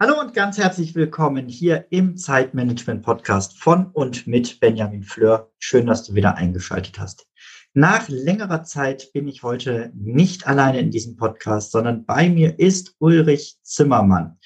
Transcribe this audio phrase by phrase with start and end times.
[0.00, 5.52] Hallo und ganz herzlich willkommen hier im Zeitmanagement Podcast von und mit Benjamin Fleur.
[5.60, 7.28] Schön, dass du wieder eingeschaltet hast.
[7.74, 12.96] Nach längerer Zeit bin ich heute nicht alleine in diesem Podcast, sondern bei mir ist
[12.98, 14.40] Ulrich Zimmermann.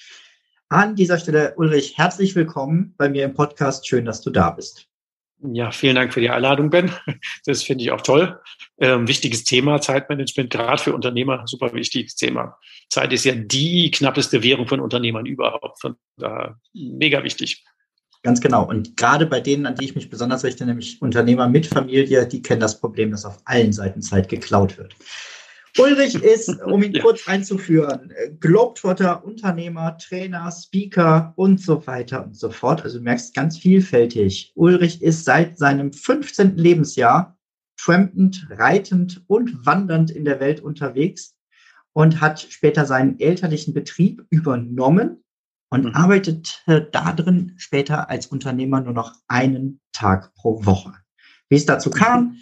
[0.69, 3.89] An dieser Stelle, Ulrich, herzlich willkommen bei mir im Podcast.
[3.89, 4.87] Schön, dass du da bist.
[5.41, 6.91] Ja, vielen Dank für die Einladung, Ben.
[7.47, 8.41] Das finde ich auch toll.
[8.79, 12.59] Ähm, wichtiges Thema, Zeitmanagement, gerade für Unternehmer, super wichtiges Thema.
[12.89, 15.81] Zeit ist ja die knappeste Währung von Unternehmern überhaupt.
[15.81, 17.65] Von da mega wichtig.
[18.23, 18.65] Ganz genau.
[18.65, 22.43] Und gerade bei denen, an die ich mich besonders richte, nämlich Unternehmer mit Familie, die
[22.43, 24.97] kennen das Problem, dass auf allen Seiten Zeit geklaut wird.
[25.79, 27.03] Ulrich ist, um ihn ja.
[27.03, 32.83] kurz einzuführen, Globetrotter, Unternehmer, Trainer, Speaker und so weiter und so fort.
[32.83, 34.53] Also du merkst ganz vielfältig.
[34.55, 36.57] Ulrich ist seit seinem 15.
[36.57, 37.39] Lebensjahr
[37.79, 41.37] trampend, reitend und wandernd in der Welt unterwegs
[41.93, 45.25] und hat später seinen elterlichen Betrieb übernommen
[45.71, 45.95] und mhm.
[45.95, 50.93] arbeitet da drin später als Unternehmer nur noch einen Tag pro Woche.
[51.49, 52.37] Wie es dazu kam,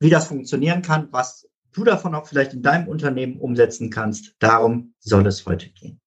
[0.00, 4.94] wie das funktionieren kann, was du davon auch vielleicht in deinem Unternehmen umsetzen kannst, darum
[5.00, 6.00] soll es heute gehen.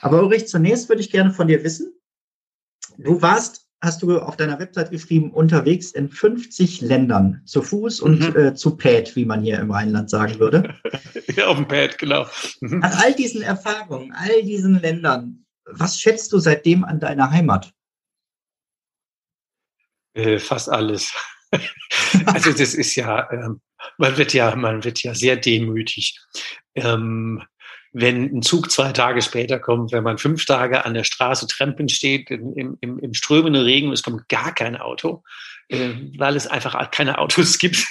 [0.00, 1.92] Aber Ulrich, zunächst würde ich gerne von dir wissen,
[2.98, 8.20] du warst, hast du auf deiner Website geschrieben, unterwegs in 50 Ländern zu Fuß und
[8.20, 8.36] mhm.
[8.36, 10.74] äh, zu Pad, wie man hier im Rheinland sagen würde.
[11.36, 12.26] ja, auf dem Pad, genau.
[12.60, 12.80] Mhm.
[12.80, 17.72] Nach all diesen Erfahrungen, all diesen Ländern, was schätzt du seitdem an deiner Heimat?
[20.14, 21.12] Äh, fast alles.
[22.26, 23.60] also das ist ja, ähm,
[23.96, 26.18] man wird ja, man wird ja sehr demütig.
[26.74, 27.42] Ähm,
[27.92, 31.88] wenn ein Zug zwei Tage später kommt, wenn man fünf Tage an der Straße Trempen
[31.88, 35.22] steht, im, im, im strömenden Regen, es kommt gar kein Auto,
[35.68, 37.86] äh, weil es einfach keine Autos gibt.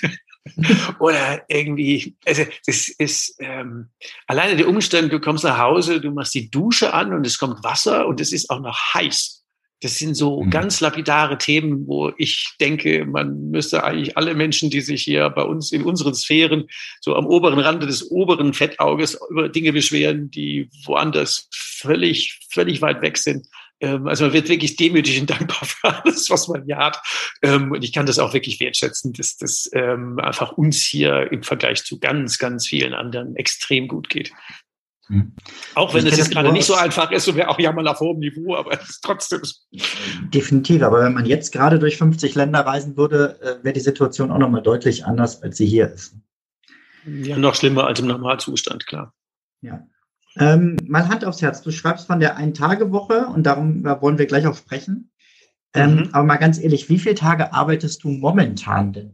[1.00, 3.90] Oder irgendwie, also das ist ähm,
[4.28, 7.64] alleine der Umstand, du kommst nach Hause, du machst die Dusche an und es kommt
[7.64, 9.37] Wasser und es ist auch noch heiß.
[9.82, 10.50] Das sind so mhm.
[10.50, 15.44] ganz lapidare Themen, wo ich denke, man müsste eigentlich alle Menschen, die sich hier bei
[15.44, 16.68] uns in unseren Sphären
[17.00, 23.02] so am oberen Rande des oberen Fettauges über Dinge beschweren, die woanders völlig, völlig weit
[23.02, 23.48] weg sind.
[23.80, 27.00] Ähm, also man wird wirklich demütig und dankbar für alles, was man hier hat.
[27.42, 31.44] Ähm, und ich kann das auch wirklich wertschätzen, dass das ähm, einfach uns hier im
[31.44, 34.32] Vergleich zu ganz, ganz vielen anderen extrem gut geht.
[35.08, 35.34] Hm.
[35.76, 38.20] Auch wenn es jetzt gerade nicht so einfach ist und wir auch jammern auf hohem
[38.20, 39.42] Niveau, aber es ist trotzdem.
[40.34, 44.32] Definitiv, aber wenn man jetzt gerade durch 50 Länder reisen würde, äh, wäre die Situation
[44.32, 46.16] auch nochmal deutlich anders, als sie hier ist.
[47.06, 49.14] Ja, noch schlimmer als im Normalzustand, klar.
[49.62, 49.88] Ja.
[50.38, 54.28] Ähm, mal Hand aufs Herz, du schreibst von der Ein-Tage-Woche und darum da wollen wir
[54.28, 55.12] gleich auch sprechen.
[55.74, 56.10] Ähm, mhm.
[56.12, 59.14] Aber mal ganz ehrlich, wie viele Tage arbeitest du momentan denn?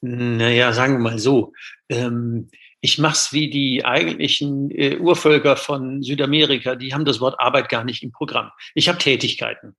[0.00, 1.52] Naja, sagen wir mal so.
[1.88, 2.48] Ähm,
[2.84, 7.68] ich mache es wie die eigentlichen äh, Urvölker von Südamerika, die haben das Wort Arbeit
[7.68, 8.50] gar nicht im Programm.
[8.74, 9.76] Ich habe Tätigkeiten.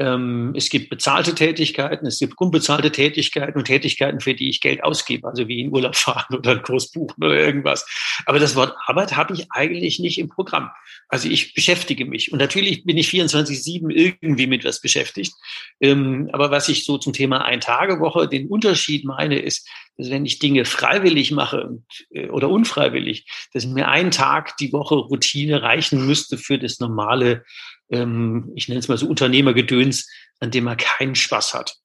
[0.00, 4.82] Ähm, es gibt bezahlte Tätigkeiten, es gibt unbezahlte Tätigkeiten und Tätigkeiten, für die ich Geld
[4.82, 7.86] ausgebe, also wie in Urlaub fahren oder einen Kurs buchen oder irgendwas.
[8.24, 10.70] Aber das Wort Arbeit habe ich eigentlich nicht im Programm.
[11.08, 12.32] Also ich beschäftige mich.
[12.32, 15.34] Und natürlich bin ich 24-7 irgendwie mit was beschäftigt.
[15.80, 19.68] Ähm, aber was ich so zum Thema Ein-Tage-Woche, den Unterschied meine, ist,
[19.98, 21.78] dass wenn ich Dinge freiwillig mache
[22.10, 27.44] äh, oder unfreiwillig, dass mir ein Tag die Woche Routine reichen müsste für das normale
[27.90, 30.08] ähm, ich nenne es mal so Unternehmergedöns,
[30.40, 31.76] an dem man keinen Spaß hat.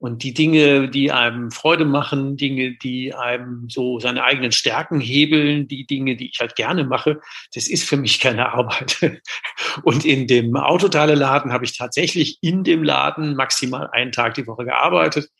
[0.00, 5.66] Und die Dinge, die einem Freude machen, Dinge, die einem so seine eigenen Stärken hebeln,
[5.66, 7.20] die Dinge, die ich halt gerne mache,
[7.52, 9.20] das ist für mich keine Arbeit.
[9.82, 14.64] Und in dem Autoteile-Laden habe ich tatsächlich in dem Laden maximal einen Tag die Woche
[14.64, 15.30] gearbeitet.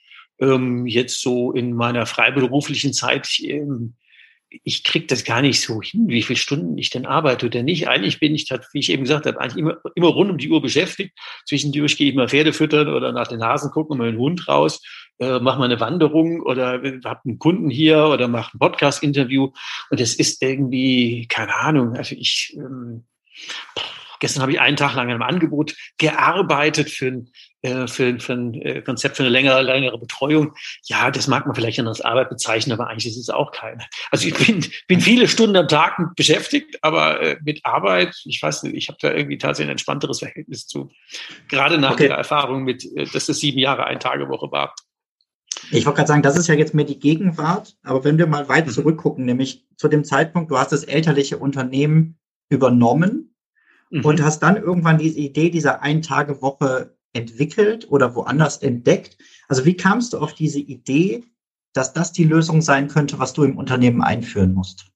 [0.40, 3.94] Ähm, jetzt so in meiner freiberuflichen Zeit ähm,
[4.50, 7.88] ich kriege das gar nicht so hin, wie viele Stunden ich denn arbeite oder nicht.
[7.88, 10.62] Eigentlich bin ich, wie ich eben gesagt habe, eigentlich immer, immer rund um die Uhr
[10.62, 11.18] beschäftigt.
[11.46, 14.80] Zwischendurch gehe ich mal Pferde füttern oder nach den Hasen gucken, mal einen Hund raus,
[15.18, 19.50] äh, mache mal eine Wanderung oder habe einen Kunden hier oder mache ein Podcast-Interview.
[19.90, 22.56] Und es ist irgendwie, keine Ahnung, also ich...
[22.56, 23.04] Ähm,
[24.20, 27.30] Gestern habe ich einen Tag lang an einem Angebot gearbeitet für ein
[27.62, 30.54] äh, für, für ein äh, Konzept für eine längere, längere Betreuung.
[30.84, 33.84] Ja, das mag man vielleicht als Arbeit bezeichnen, aber eigentlich ist es auch keine.
[34.12, 38.62] Also ich bin, bin viele Stunden am Tag beschäftigt, aber äh, mit Arbeit, ich weiß
[38.62, 40.92] nicht, ich habe da irgendwie tatsächlich ein entspannteres Verhältnis zu.
[41.48, 42.06] Gerade nach okay.
[42.06, 44.74] der Erfahrung mit, dass es sieben Jahre ein Tagewoche war.
[45.72, 48.48] Ich wollte gerade sagen, das ist ja jetzt mehr die Gegenwart, aber wenn wir mal
[48.48, 48.70] weit mhm.
[48.70, 52.18] zurückgucken, nämlich zu dem Zeitpunkt, du hast das elterliche Unternehmen
[52.48, 53.34] übernommen
[53.90, 54.04] mhm.
[54.04, 59.16] und hast dann irgendwann diese Idee dieser Ein-Tage-Woche entwickelt oder woanders entdeckt.
[59.48, 61.24] Also wie kamst du auf diese Idee,
[61.72, 64.86] dass das die Lösung sein könnte, was du im Unternehmen einführen musst?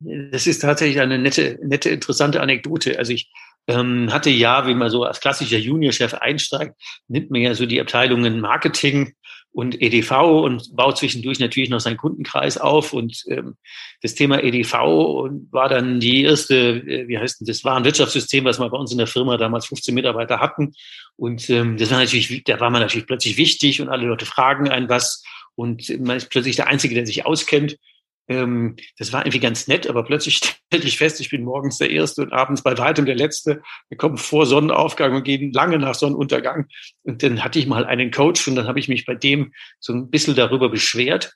[0.00, 2.98] Das ist tatsächlich eine nette, nette, interessante Anekdote.
[2.98, 3.30] Also ich
[3.66, 6.74] ähm, hatte ja, wie man so als klassischer Juniorchef einsteigt,
[7.08, 9.12] nimmt man ja so die Abteilungen Marketing,
[9.52, 10.12] und EDV
[10.44, 12.92] und baut zwischendurch natürlich noch seinen Kundenkreis auf.
[12.92, 13.56] Und ähm,
[14.00, 14.72] das Thema EDV
[15.50, 18.78] war dann die erste, äh, wie heißt denn das, war ein Wirtschaftssystem, was wir bei
[18.78, 20.72] uns in der Firma damals 15 Mitarbeiter hatten.
[21.16, 24.68] Und ähm, das war natürlich, da war man natürlich plötzlich wichtig und alle Leute fragen
[24.68, 25.24] einen was.
[25.56, 27.76] Und man ist plötzlich der Einzige, der sich auskennt.
[28.30, 30.36] Ähm, das war irgendwie ganz nett, aber plötzlich
[30.66, 33.60] stellte ich fest, ich bin morgens der Erste und abends bei weitem der Letzte.
[33.88, 36.66] Wir kommen vor Sonnenaufgang und gehen lange nach Sonnenuntergang.
[37.02, 39.92] Und dann hatte ich mal einen Coach und dann habe ich mich bei dem so
[39.92, 41.34] ein bisschen darüber beschwert.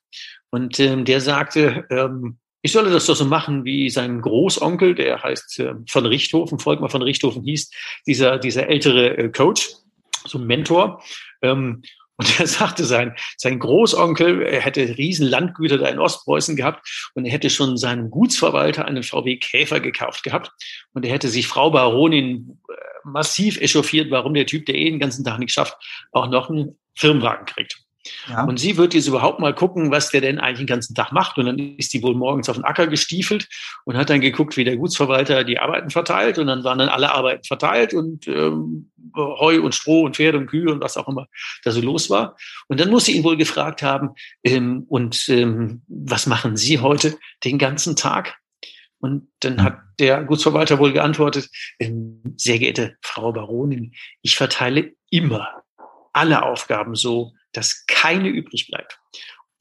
[0.50, 5.20] Und ähm, der sagte, ähm, ich solle das doch so machen wie sein Großonkel, der
[5.20, 7.70] heißt äh, von Richthofen, Volkmar von Richthofen hieß,
[8.06, 9.68] dieser, dieser ältere äh, Coach,
[10.24, 11.02] so ein Mentor.
[11.42, 11.82] Ähm,
[12.16, 17.24] und er sagte, sein, sein Großonkel, er hätte riesen Landgüter da in Ostpreußen gehabt und
[17.24, 20.52] er hätte schon seinem Gutsverwalter einen VW Käfer gekauft gehabt.
[20.92, 22.74] Und er hätte sich Frau Baronin äh,
[23.04, 25.76] massiv echauffiert, warum der Typ, der eh den ganzen Tag nicht schafft,
[26.12, 27.83] auch noch einen Firmenwagen kriegt.
[28.28, 28.44] Ja.
[28.44, 31.38] Und sie wird jetzt überhaupt mal gucken, was der denn eigentlich den ganzen Tag macht.
[31.38, 33.48] Und dann ist sie wohl morgens auf den Acker gestiefelt
[33.84, 36.38] und hat dann geguckt, wie der Gutsverwalter die Arbeiten verteilt.
[36.38, 40.46] Und dann waren dann alle Arbeiten verteilt und ähm, Heu und Stroh und Pferde und
[40.46, 41.26] Kühe und was auch immer
[41.62, 42.36] da so los war.
[42.68, 44.10] Und dann muss sie ihn wohl gefragt haben,
[44.42, 48.36] ähm, und ähm, was machen Sie heute den ganzen Tag?
[48.98, 53.92] Und dann hat der Gutsverwalter wohl geantwortet, ähm, sehr geehrte Frau Baronin,
[54.22, 55.62] ich verteile immer
[56.14, 58.98] alle Aufgaben so, dass keine übrig bleibt.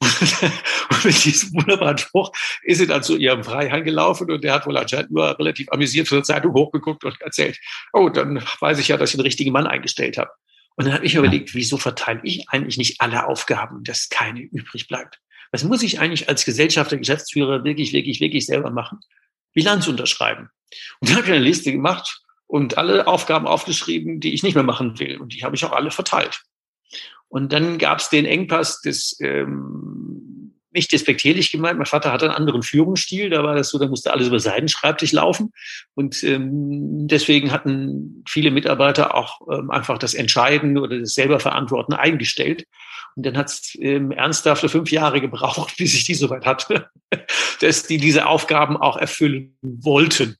[0.90, 2.30] Und mit diesem wunderbaren Spruch
[2.62, 6.08] ist sie dann zu ihrem Freiherrn gelaufen und der hat wohl anscheinend nur relativ amüsiert
[6.08, 7.58] zur Zeitung hochgeguckt und erzählt,
[7.92, 10.30] oh, dann weiß ich ja, dass ich den richtigen Mann eingestellt habe.
[10.76, 14.40] Und dann habe ich mir überlegt, wieso verteile ich eigentlich nicht alle Aufgaben, dass keine
[14.40, 15.20] übrig bleibt?
[15.52, 18.98] Was muss ich eigentlich als Gesellschafter, Geschäftsführer wirklich, wirklich, wirklich selber machen?
[19.52, 20.50] Bilanz unterschreiben.
[21.00, 24.64] Und dann habe ich eine Liste gemacht und alle Aufgaben aufgeschrieben, die ich nicht mehr
[24.64, 25.18] machen will.
[25.18, 26.42] Und die habe ich auch alle verteilt.
[27.34, 31.78] Und dann gab es den Engpass des ähm, nicht despektierlich gemeint.
[31.78, 33.28] Mein Vater hatte einen anderen Führungsstil.
[33.28, 35.50] Da war das so, da musste alles über Seidenschreibtisch laufen.
[35.94, 41.94] Und ähm, deswegen hatten viele Mitarbeiter auch ähm, einfach das Entscheiden oder das selber Verantworten
[41.94, 42.68] eingestellt.
[43.16, 46.88] Und dann hat es ähm, ernsthafte fünf Jahre gebraucht, bis ich die soweit hatte,
[47.60, 50.36] dass die diese Aufgaben auch erfüllen wollten.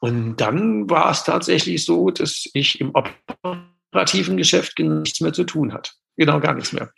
[0.00, 5.72] Und dann war es tatsächlich so, dass ich im operativen Geschäft nichts mehr zu tun
[5.72, 6.92] hatte genau gar nichts mehr.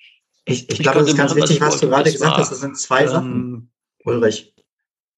[0.44, 2.50] Ich, ich, ich glaube, das ist ganz wichtig, was, du gerade gesagt war, hast.
[2.50, 3.72] Das sind zwei ähm, Sachen,
[4.04, 4.54] Ulrich.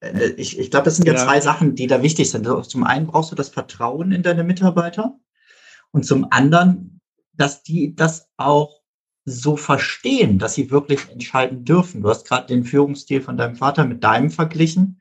[0.01, 2.47] Äh, ich, ich glaube, das sind ja, ja, zwei Sachen, die da wichtig sind.
[2.67, 5.19] Zum einen brauchst du das Vertrauen in deine Mitarbeiter
[5.93, 7.01] und zum anderen,
[7.33, 8.81] dass die das auch
[9.25, 12.03] so verstehen, dass sie wirklich entscheiden dürfen.
[12.03, 15.00] Du hast gerade den Führungsstil von deinem Vater mit deinem verglichen.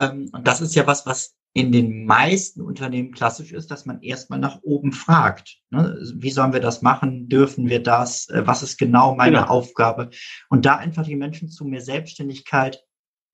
[0.00, 4.02] Ähm, und das ist ja was, was in den meisten Unternehmen klassisch ist, dass man
[4.02, 5.60] erstmal nach oben fragt.
[5.70, 5.96] Ne?
[6.16, 7.28] Wie sollen wir das machen?
[7.28, 8.28] Dürfen wir das?
[8.28, 9.48] Äh, was ist genau meine genau.
[9.48, 10.10] Aufgabe?
[10.50, 12.82] Und da einfach die Menschen zu mehr Selbstständigkeit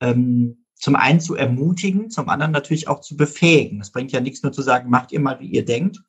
[0.01, 3.81] ähm, zum einen zu ermutigen, zum anderen natürlich auch zu befähigen.
[3.81, 6.03] Es bringt ja nichts nur zu sagen, macht ihr mal, wie ihr denkt,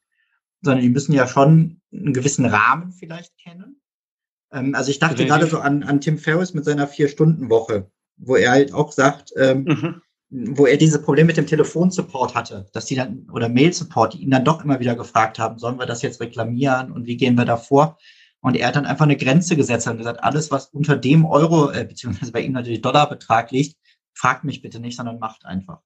[0.61, 3.81] sondern die müssen ja schon einen gewissen Rahmen vielleicht kennen.
[4.51, 8.51] Ähm, also ich dachte gerade so an, an Tim Ferriss mit seiner Vier-Stunden-Woche, wo er
[8.51, 10.01] halt auch sagt, ähm, mhm
[10.31, 14.31] wo er diese Probleme mit dem Telefonsupport hatte, dass die dann, oder Mail-Support, die ihn
[14.31, 17.45] dann doch immer wieder gefragt haben, sollen wir das jetzt reklamieren und wie gehen wir
[17.45, 17.97] da vor?
[18.39, 21.69] Und er hat dann einfach eine Grenze gesetzt und gesagt, alles, was unter dem Euro,
[21.71, 23.75] äh, beziehungsweise bei ihm natürlich Dollarbetrag liegt,
[24.13, 25.79] fragt mich bitte nicht, sondern macht einfach.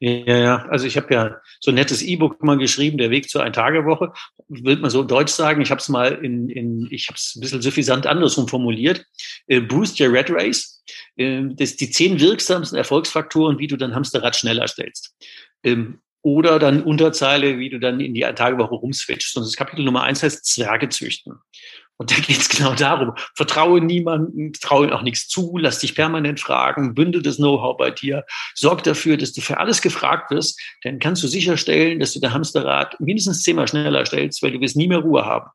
[0.00, 3.42] Ja, ja, also ich habe ja so ein nettes E-Book mal geschrieben, der Weg zur
[3.42, 4.12] Ein-Tage-Woche.
[4.48, 7.40] Will man so Deutsch sagen, ich habe es mal in, in ich habe es ein
[7.40, 9.04] bisschen suffisant andersrum formuliert.
[9.48, 10.77] Äh, Boost your Red Race.
[11.16, 15.14] Äh, das die zehn wirksamsten Erfolgsfaktoren, wie du dein Hamsterrad schneller stellst.
[15.64, 19.36] Ähm, oder dann Unterzeile, wie du dann in die Ein-Tage-Woche rumswitchst.
[19.36, 21.34] Und das Kapitel Nummer eins heißt Zwerge züchten.
[21.98, 26.38] Und da geht es genau darum, vertraue niemandem, traue auch nichts zu, lass dich permanent
[26.38, 28.24] fragen, bündel das Know-how bei dir,
[28.54, 32.32] sorg dafür, dass du für alles gefragt wirst, dann kannst du sicherstellen, dass du der
[32.32, 35.50] Hamsterrad mindestens zehnmal schneller stellst, weil du wirst nie mehr Ruhe haben.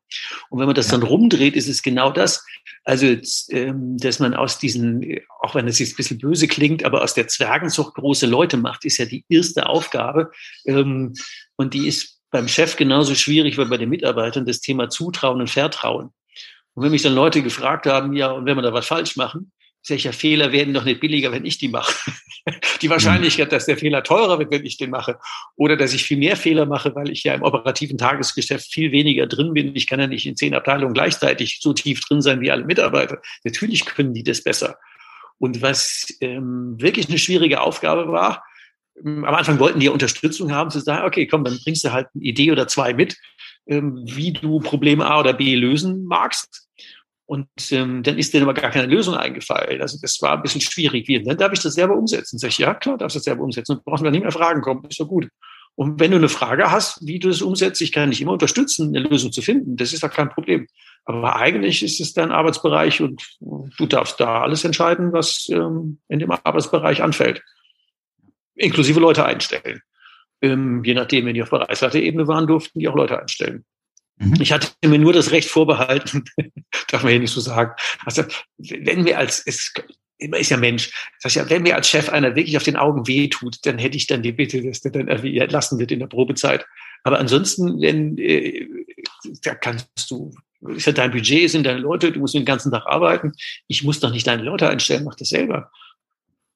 [0.50, 2.44] Und wenn man das dann rumdreht, ist es genau das.
[2.84, 3.06] Also,
[3.48, 5.02] ähm, dass man aus diesen,
[5.40, 8.84] auch wenn es jetzt ein bisschen böse klingt, aber aus der Zwergenzucht große Leute macht,
[8.84, 10.30] ist ja die erste Aufgabe.
[10.66, 11.14] Ähm,
[11.56, 15.48] und die ist beim Chef genauso schwierig wie bei den Mitarbeitern, das Thema Zutrauen und
[15.48, 16.10] Vertrauen.
[16.74, 19.52] Und wenn mich dann Leute gefragt haben, ja, und wenn wir da was falsch machen,
[19.86, 21.94] solcher Fehler werden doch nicht billiger, wenn ich die mache.
[22.82, 25.18] die Wahrscheinlichkeit, dass der Fehler teurer wird, wenn ich den mache,
[25.56, 29.26] oder dass ich viel mehr Fehler mache, weil ich ja im operativen Tagesgeschäft viel weniger
[29.26, 29.76] drin bin.
[29.76, 33.20] Ich kann ja nicht in zehn Abteilungen gleichzeitig so tief drin sein wie alle Mitarbeiter.
[33.44, 34.78] Natürlich können die das besser.
[35.38, 38.42] Und was ähm, wirklich eine schwierige Aufgabe war,
[39.04, 41.92] ähm, am Anfang wollten die ja Unterstützung haben, zu sagen, okay, komm, dann bringst du
[41.92, 43.18] halt eine Idee oder zwei mit,
[43.66, 46.63] ähm, wie du Probleme A oder B lösen magst.
[47.26, 49.80] Und ähm, dann ist denen aber gar keine Lösung eingefallen.
[49.80, 51.08] Also das war ein bisschen schwierig.
[51.08, 52.38] Wie, dann darf ich das selber umsetzen.
[52.38, 53.76] Sag ich, ja klar, darfst du das selber umsetzen.
[53.76, 54.84] Und brauchen wir nicht mehr Fragen kommen.
[54.84, 55.28] Ist doch gut.
[55.76, 58.94] Und wenn du eine Frage hast, wie du das umsetzt, ich kann dich immer unterstützen,
[58.94, 59.76] eine Lösung zu finden.
[59.76, 60.66] Das ist doch kein Problem.
[61.04, 66.20] Aber eigentlich ist es dein Arbeitsbereich und du darfst da alles entscheiden, was ähm, in
[66.20, 67.42] dem Arbeitsbereich anfällt.
[68.54, 69.80] Inklusive Leute einstellen.
[70.40, 73.64] Ähm, je nachdem, wenn die auf Bereichsleiterebene waren, durften die auch Leute einstellen.
[74.16, 74.40] Mhm.
[74.40, 76.24] Ich hatte mir nur das Recht vorbehalten,
[76.88, 77.72] darf man hier nicht so sagen.
[78.04, 78.24] Also,
[78.58, 79.72] wenn wir als, es
[80.18, 82.76] immer ist ja Mensch, das heißt ja, wenn mir als Chef einer wirklich auf den
[82.76, 85.98] Augen wehtut, dann hätte ich dann die Bitte, dass der dann irgendwie entlassen wird in
[85.98, 86.64] der Probezeit.
[87.02, 88.66] Aber ansonsten, wenn, äh,
[89.42, 90.32] da kannst du,
[90.68, 93.32] ist ja dein Budget, sind deine Leute, du musst den ganzen Tag arbeiten.
[93.66, 95.70] Ich muss doch nicht deine Leute einstellen, mach das selber.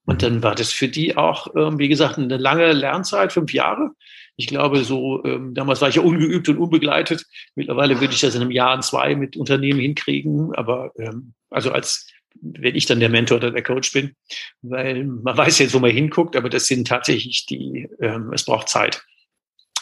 [0.07, 3.91] Und dann war das für die auch, ähm, wie gesagt, eine lange Lernzeit, fünf Jahre.
[4.39, 7.27] Ich glaube, so ähm, damals war ich ja ungeübt und unbegleitet.
[7.57, 10.55] Mittlerweile würde ich das in einem Jahr, in zwei mit Unternehmen hinkriegen.
[10.55, 12.07] Aber ähm, also als
[12.41, 14.15] wenn ich dann der Mentor oder der Coach bin,
[14.63, 18.69] weil man weiß jetzt, wo man hinguckt, aber das sind tatsächlich die, ähm, es braucht
[18.69, 19.03] Zeit.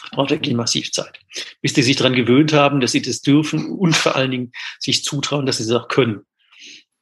[0.03, 1.19] Es braucht wirklich massiv Zeit,
[1.61, 5.03] bis die sich daran gewöhnt haben, dass sie das dürfen und vor allen Dingen sich
[5.03, 6.21] zutrauen, dass sie es auch können.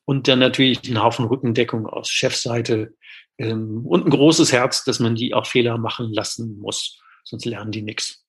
[0.03, 2.91] Und dann natürlich einen Haufen Rückendeckung aus Chefseite,
[3.37, 7.71] ähm, und ein großes Herz, dass man die auch Fehler machen lassen muss, sonst lernen
[7.71, 8.23] die nichts.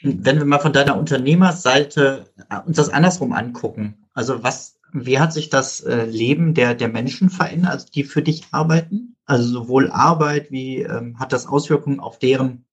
[0.00, 5.32] Wenn wir mal von deiner Unternehmerseite äh, uns das andersrum angucken, also was, wie hat
[5.32, 9.16] sich das äh, Leben der, der Menschen verändert, also die für dich arbeiten?
[9.26, 12.64] Also sowohl Arbeit wie ähm, hat das Auswirkungen auf deren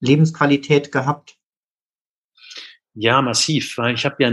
[0.00, 1.36] Lebensqualität gehabt?
[2.94, 4.28] Ja, massiv, weil ich habe ja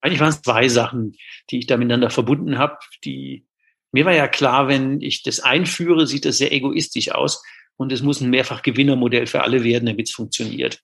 [0.00, 1.16] eigentlich waren es zwei Sachen,
[1.50, 3.46] die ich da miteinander verbunden habe, die
[3.90, 7.42] mir war ja klar, wenn ich das einführe, sieht das sehr egoistisch aus
[7.78, 10.80] und es muss ein Mehrfach-Gewinnermodell für alle werden, damit es funktioniert.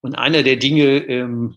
[0.00, 1.56] Und einer der Dinge, ähm,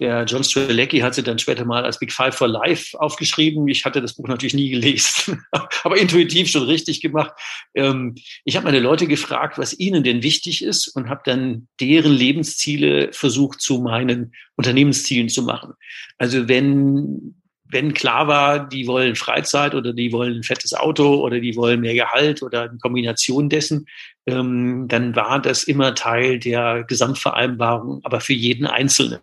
[0.00, 3.66] der John Strelecki hat sie dann später mal als Big Five for Life aufgeschrieben.
[3.66, 5.42] Ich hatte das Buch natürlich nie gelesen,
[5.84, 7.32] aber intuitiv schon richtig gemacht.
[7.74, 12.12] Ähm, ich habe meine Leute gefragt, was ihnen denn wichtig ist und habe dann deren
[12.12, 15.74] Lebensziele versucht zu meinen Unternehmenszielen zu machen.
[16.16, 17.37] Also wenn
[17.70, 21.80] wenn klar war, die wollen Freizeit oder die wollen ein fettes Auto oder die wollen
[21.80, 23.86] mehr Gehalt oder eine Kombination dessen,
[24.26, 29.20] ähm, dann war das immer Teil der Gesamtvereinbarung, aber für jeden Einzelnen.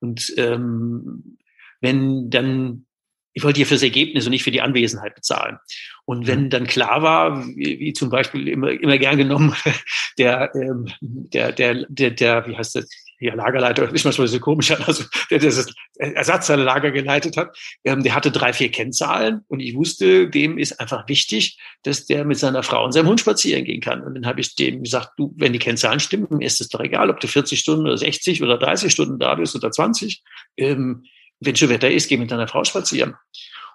[0.00, 1.38] Und ähm,
[1.80, 2.84] wenn dann,
[3.32, 5.58] ich wollte hier fürs Ergebnis und nicht für die Anwesenheit bezahlen.
[6.04, 6.50] Und wenn mhm.
[6.50, 9.54] dann klar war, wie, wie zum Beispiel immer, immer gern genommen,
[10.18, 12.88] der, ähm, der, der, der, der, wie heißt das,
[13.20, 18.30] ja, Lagerleiter, ist manchmal so komisch also der, das Ersatzteillager geleitet hat, ähm, der hatte
[18.30, 22.84] drei, vier Kennzahlen und ich wusste, dem ist einfach wichtig, dass der mit seiner Frau
[22.84, 24.02] und seinem Hund spazieren gehen kann.
[24.02, 27.10] Und dann habe ich dem gesagt, du, wenn die Kennzahlen stimmen, ist es doch egal,
[27.10, 30.22] ob du 40 Stunden oder 60 oder 30 Stunden da bist oder 20.
[30.56, 31.04] Ähm,
[31.40, 33.16] wenn schon Wetter ist, geh mit deiner Frau spazieren.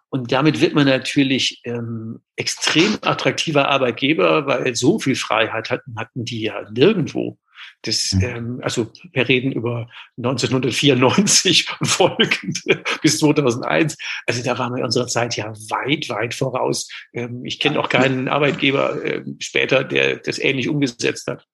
[0.09, 6.25] Und damit wird man natürlich ähm, extrem attraktiver Arbeitgeber, weil so viel Freiheit hatten, hatten
[6.25, 7.37] die ja nirgendwo.
[7.81, 8.23] Das, mhm.
[8.23, 13.97] ähm, also wir reden über 1994 und folgende bis 2001.
[14.25, 16.89] Also da waren wir in unserer Zeit ja weit, weit voraus.
[17.13, 21.45] Ähm, ich kenne auch keinen Arbeitgeber äh, später, der das ähnlich umgesetzt hat.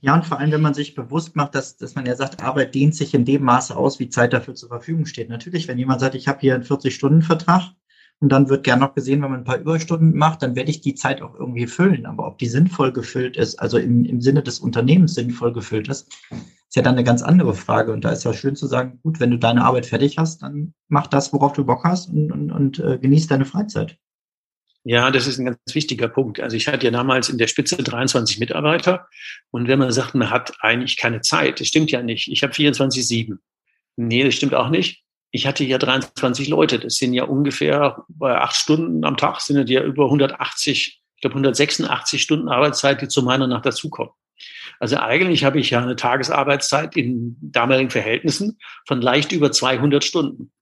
[0.00, 2.74] Ja, und vor allem, wenn man sich bewusst macht, dass, dass man ja sagt, Arbeit
[2.74, 5.28] dehnt sich in dem Maße aus, wie Zeit dafür zur Verfügung steht.
[5.28, 7.72] Natürlich, wenn jemand sagt, ich habe hier einen 40-Stunden-Vertrag,
[8.24, 10.80] und dann wird gern noch gesehen, wenn man ein paar Überstunden macht, dann werde ich
[10.80, 12.06] die Zeit auch irgendwie füllen.
[12.06, 16.10] Aber ob die sinnvoll gefüllt ist, also im, im Sinne des Unternehmens sinnvoll gefüllt ist,
[16.30, 17.92] ist ja dann eine ganz andere Frage.
[17.92, 20.72] Und da ist ja schön zu sagen, gut, wenn du deine Arbeit fertig hast, dann
[20.88, 23.98] mach das, worauf du Bock hast und, und, und äh, genieß deine Freizeit.
[24.84, 26.40] Ja, das ist ein ganz wichtiger Punkt.
[26.40, 29.06] Also ich hatte ja damals in der Spitze 23 Mitarbeiter.
[29.50, 32.32] Und wenn man sagt, man hat eigentlich keine Zeit, das stimmt ja nicht.
[32.32, 33.36] Ich habe 24-7.
[33.96, 35.03] Nee, das stimmt auch nicht
[35.34, 36.78] Ich hatte ja 23 Leute.
[36.78, 41.34] Das sind ja ungefähr bei acht Stunden am Tag sind ja über 180, ich glaube
[41.34, 44.12] 186 Stunden Arbeitszeit, die zu meiner Nacht dazukommen.
[44.78, 50.52] Also eigentlich habe ich ja eine Tagesarbeitszeit in damaligen Verhältnissen von leicht über 200 Stunden.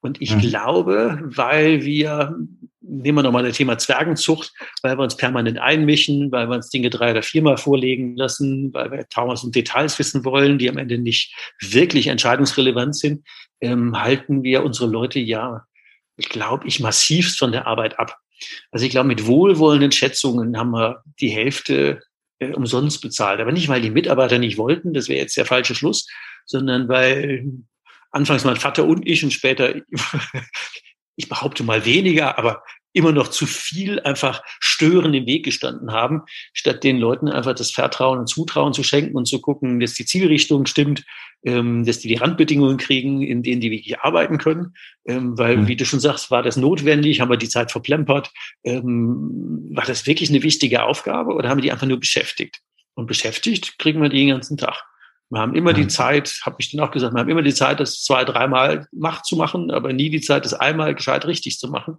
[0.00, 0.40] Und ich mhm.
[0.40, 2.36] glaube, weil wir,
[2.90, 6.90] nehmen wir nochmal das Thema Zwergenzucht, weil wir uns permanent einmischen, weil wir uns Dinge
[6.90, 11.34] drei oder viermal vorlegen lassen, weil wir tausend Details wissen wollen, die am Ende nicht
[11.60, 13.26] wirklich entscheidungsrelevant sind,
[13.60, 15.64] ähm, halten wir unsere Leute ja,
[16.16, 18.16] ich glaube ich, massivst von der Arbeit ab.
[18.70, 22.00] Also ich glaube, mit wohlwollenden Schätzungen haben wir die Hälfte
[22.38, 23.40] äh, umsonst bezahlt.
[23.40, 26.08] Aber nicht, weil die Mitarbeiter nicht wollten, das wäre jetzt der falsche Schluss,
[26.46, 27.44] sondern weil
[28.10, 29.74] anfangs mein Vater und ich und später,
[31.16, 36.22] ich behaupte mal weniger, aber immer noch zu viel einfach stören im Weg gestanden haben,
[36.52, 40.04] statt den Leuten einfach das Vertrauen und Zutrauen zu schenken und zu gucken, dass die
[40.04, 41.04] Zielrichtung stimmt,
[41.44, 44.74] ähm, dass die die Randbedingungen kriegen, in denen die wirklich arbeiten können.
[45.06, 45.68] Ähm, weil, mhm.
[45.68, 48.30] wie du schon sagst, war das notwendig, haben wir die Zeit verplempert,
[48.64, 52.60] ähm, war das wirklich eine wichtige Aufgabe oder haben wir die einfach nur beschäftigt?
[52.94, 54.84] Und beschäftigt kriegen wir die den ganzen Tag.
[55.30, 57.78] Wir haben immer die Zeit, habe ich dann auch gesagt, wir haben immer die Zeit,
[57.78, 61.68] das zwei, dreimal macht zu machen, aber nie die Zeit, das einmal gescheit richtig zu
[61.68, 61.98] machen.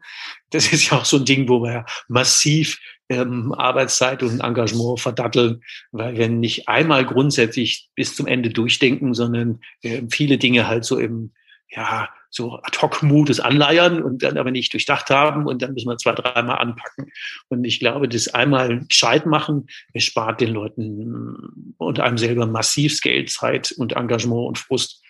[0.49, 5.63] Das ist ja auch so ein Ding, wo wir massiv ähm, Arbeitszeit und Engagement verdatteln,
[5.91, 10.99] weil wir nicht einmal grundsätzlich bis zum Ende durchdenken, sondern äh, viele Dinge halt so
[10.99, 11.31] im,
[11.69, 16.13] ja, so Ad-Hoc-Modus anleiern und dann aber nicht durchdacht haben und dann müssen wir zwei,
[16.13, 17.11] dreimal anpacken.
[17.49, 23.01] Und ich glaube, das einmal gescheit machen, es spart den Leuten und einem selber massiv
[23.01, 25.03] Geld, Zeit und Engagement und Frust.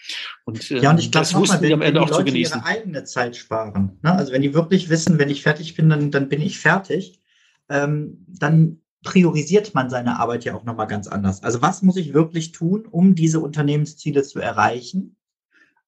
[0.46, 2.60] Und, äh, ja, und ich glaube, das wussten die am Ende auch Leute zu genießen.
[2.60, 4.00] ihre eigene Zeit sparen.
[4.02, 4.12] Ne?
[4.12, 7.22] Also wenn die wirklich wissen, wenn ich fertig bin, dann, dann bin ich fertig,
[7.70, 11.44] ähm, dann priorisiert man seine Arbeit ja auch nochmal ganz anders.
[11.44, 15.16] Also was muss ich wirklich tun, um diese Unternehmensziele zu erreichen?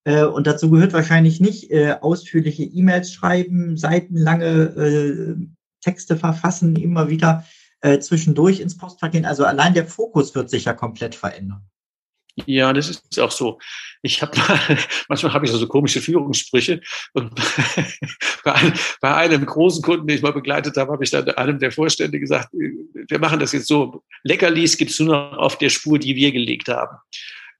[0.05, 5.36] Äh, und dazu gehört wahrscheinlich nicht äh, ausführliche E-Mails schreiben, seitenlange äh,
[5.81, 7.45] Texte verfassen, immer wieder
[7.81, 9.25] äh, zwischendurch ins Postfach gehen.
[9.25, 11.62] Also allein der Fokus wird sich ja komplett verändern.
[12.48, 13.60] Ja, das ist auch so.
[14.01, 14.36] Ich habe
[15.07, 16.81] manchmal habe ich so, so komische Führungssprüche
[17.13, 17.31] und
[18.43, 21.60] bei, einem, bei einem großen Kunden, den ich mal begleitet habe, habe ich dann einem
[21.60, 24.03] der Vorstände gesagt: Wir machen das jetzt so.
[24.23, 26.97] Leckerlis gibt's nur noch auf der Spur, die wir gelegt haben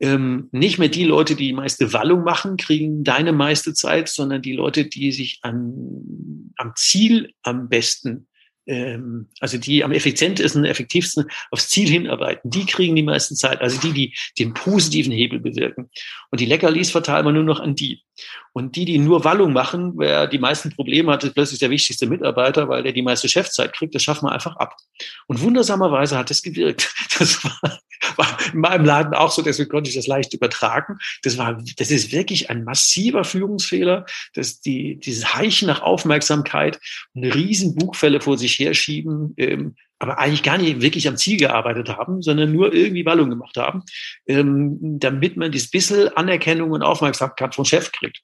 [0.04, 4.42] ähm, nicht mehr die Leute, die die meiste Wallung machen, kriegen deine meiste Zeit, sondern
[4.42, 8.28] die Leute, die sich an, am Ziel am besten
[8.66, 13.62] ähm, also die am effizientesten, effektivsten aufs Ziel hinarbeiten, die kriegen die meisten Zeit.
[13.62, 15.90] Also die, die den positiven Hebel bewirken.
[16.32, 18.02] Und die Leckerlis verteilen wir nur noch an die.
[18.54, 22.06] Und die, die nur Wallung machen, wer die meisten Probleme hat, ist plötzlich der wichtigste
[22.06, 24.76] Mitarbeiter, weil der die meiste Chefzeit kriegt, das schaffen wir einfach ab.
[25.28, 26.94] Und wundersamerweise hat es gewirkt.
[27.20, 27.80] Das war,
[28.18, 30.98] war in meinem Laden auch so, deswegen konnte ich das leicht übertragen.
[31.22, 36.80] Das war, das ist wirklich ein massiver Führungsfehler, dass die, dieses Heichen nach Aufmerksamkeit,
[37.16, 41.90] eine riesen Bugfälle vor sich herschieben, ähm, aber eigentlich gar nicht wirklich am Ziel gearbeitet
[41.90, 43.84] haben, sondern nur irgendwie Ballung gemacht haben,
[44.28, 48.22] ähm, damit man dieses bisschen Anerkennung und Aufmerksamkeit vom Chef kriegt.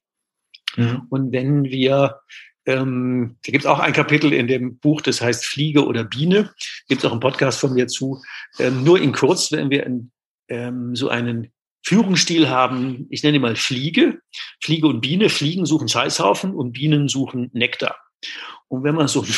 [0.76, 1.08] Mhm.
[1.10, 2.20] Und wenn wir
[2.66, 6.54] ähm, da gibt es auch ein Kapitel in dem Buch, das heißt Fliege oder Biene.
[6.88, 8.22] Gibt es auch einen Podcast von mir zu.
[8.60, 10.12] Ähm, nur in kurz, wenn wir in,
[10.50, 11.52] ähm, so einen
[11.84, 14.20] Führungsstil haben, ich nenne ihn mal Fliege.
[14.62, 15.30] Fliege und Biene.
[15.30, 17.96] Fliegen suchen Scheißhaufen und Bienen suchen Nektar.
[18.68, 19.32] Und wenn man so einen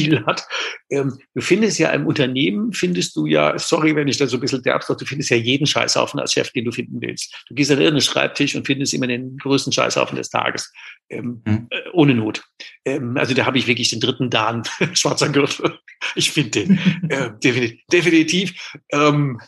[0.00, 0.46] Fliegenstil hat,
[0.90, 4.40] ähm, du findest ja im Unternehmen, findest du ja, sorry, wenn ich da so ein
[4.40, 7.44] bisschen derbst, du findest ja jeden Scheißhaufen als Chef, den du finden willst.
[7.48, 10.72] Du gehst an irgendeinen Schreibtisch und findest immer den größten Scheißhaufen des Tages.
[11.08, 11.66] Ähm, mhm.
[11.70, 12.42] äh, ohne Not.
[12.84, 15.78] Ähm, also da habe ich wirklich den dritten Dan, schwarzer Gürtel.
[16.14, 17.80] Ich finde den äh, definitiv.
[17.92, 19.40] definitiv ähm,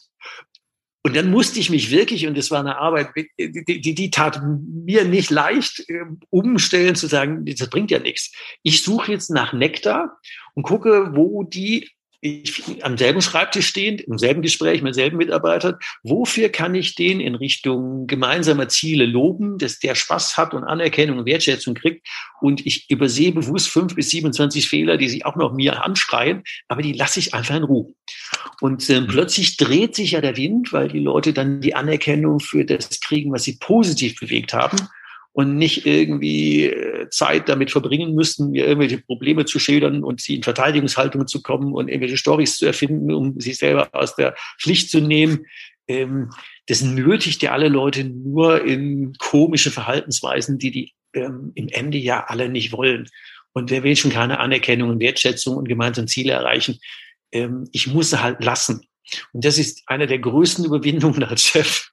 [1.05, 4.41] und dann musste ich mich wirklich, und das war eine Arbeit, die, die, die tat
[4.45, 8.33] mir nicht leicht, ähm, umstellen zu sagen, das bringt ja nichts.
[8.62, 10.17] Ich suche jetzt nach Nektar
[10.55, 11.91] und gucke, wo die
[12.24, 17.18] ich, am selben Schreibtisch stehend, im selben Gespräch mit selben Mitarbeitern, wofür kann ich den
[17.20, 22.06] in Richtung gemeinsamer Ziele loben, dass der Spaß hat und Anerkennung und Wertschätzung kriegt?
[22.40, 26.80] Und ich übersehe bewusst fünf bis 27 Fehler, die sich auch noch mir anschreien, aber
[26.80, 27.92] die lasse ich einfach in Ruhe.
[28.61, 32.64] Und äh, plötzlich dreht sich ja der Wind, weil die Leute dann die Anerkennung für
[32.64, 34.78] das kriegen, was sie positiv bewegt haben
[35.33, 40.37] und nicht irgendwie äh, Zeit damit verbringen müssten, mir irgendwelche Probleme zu schildern und sie
[40.37, 44.90] in Verteidigungshaltung zu kommen und irgendwelche Stories zu erfinden, um sich selber aus der Pflicht
[44.90, 45.47] zu nehmen.
[45.88, 46.31] Ähm,
[46.66, 52.25] das nötigt ja alle Leute nur in komische Verhaltensweisen, die die ähm, im Ende ja
[52.27, 53.09] alle nicht wollen.
[53.55, 56.79] Und wer will schon keine Anerkennung und Wertschätzung und gemeinsame Ziele erreichen?
[57.33, 58.87] Ähm, ich muss sie halt lassen.
[59.33, 61.90] Und das ist eine der größten Überwindungen als Chef,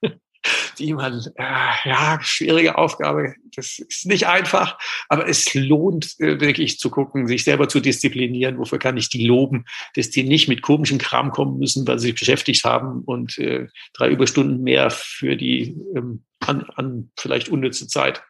[0.80, 3.36] die man, äh, ja, schwierige Aufgabe.
[3.56, 8.58] Das ist nicht einfach, aber es lohnt äh, wirklich zu gucken, sich selber zu disziplinieren.
[8.58, 9.66] Wofür kann ich die loben,
[9.96, 13.68] dass die nicht mit komischem Kram kommen müssen, weil sie sich beschäftigt haben und äh,
[13.94, 18.24] drei Überstunden mehr für die ähm, an, an vielleicht unnütze Zeit.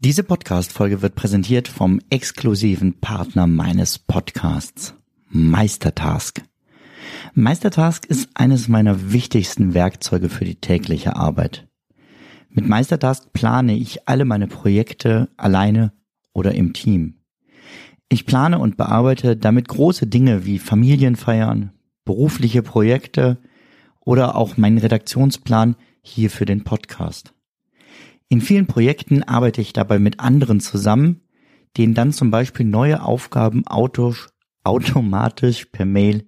[0.00, 4.94] Diese Podcast-Folge wird präsentiert vom exklusiven Partner meines Podcasts,
[5.28, 6.40] Meistertask.
[7.34, 11.66] Meistertask ist eines meiner wichtigsten Werkzeuge für die tägliche Arbeit.
[12.50, 15.92] Mit Meistertask plane ich alle meine Projekte alleine
[16.32, 17.14] oder im Team.
[18.08, 21.72] Ich plane und bearbeite damit große Dinge wie Familienfeiern,
[22.04, 23.38] berufliche Projekte
[24.00, 27.34] oder auch meinen Redaktionsplan hier für den Podcast.
[28.30, 31.20] In vielen Projekten arbeite ich dabei mit anderen zusammen,
[31.76, 36.27] denen dann zum Beispiel neue Aufgaben automatisch per Mail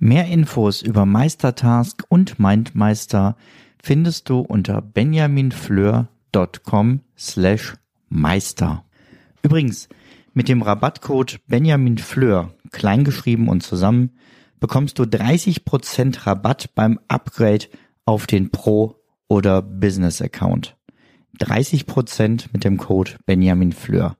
[0.00, 3.36] Mehr Infos über Meistertask und Mindmeister
[3.82, 7.74] findest du unter benjaminfleur.com slash
[8.08, 8.84] meister.
[9.42, 9.88] Übrigens,
[10.34, 14.12] mit dem Rabattcode benjaminfleur, kleingeschrieben und zusammen,
[14.60, 17.66] bekommst du 30% Rabatt beim Upgrade
[18.04, 20.76] auf den Pro- oder Business-Account.
[21.40, 24.16] 30% mit dem Code benjaminfleur.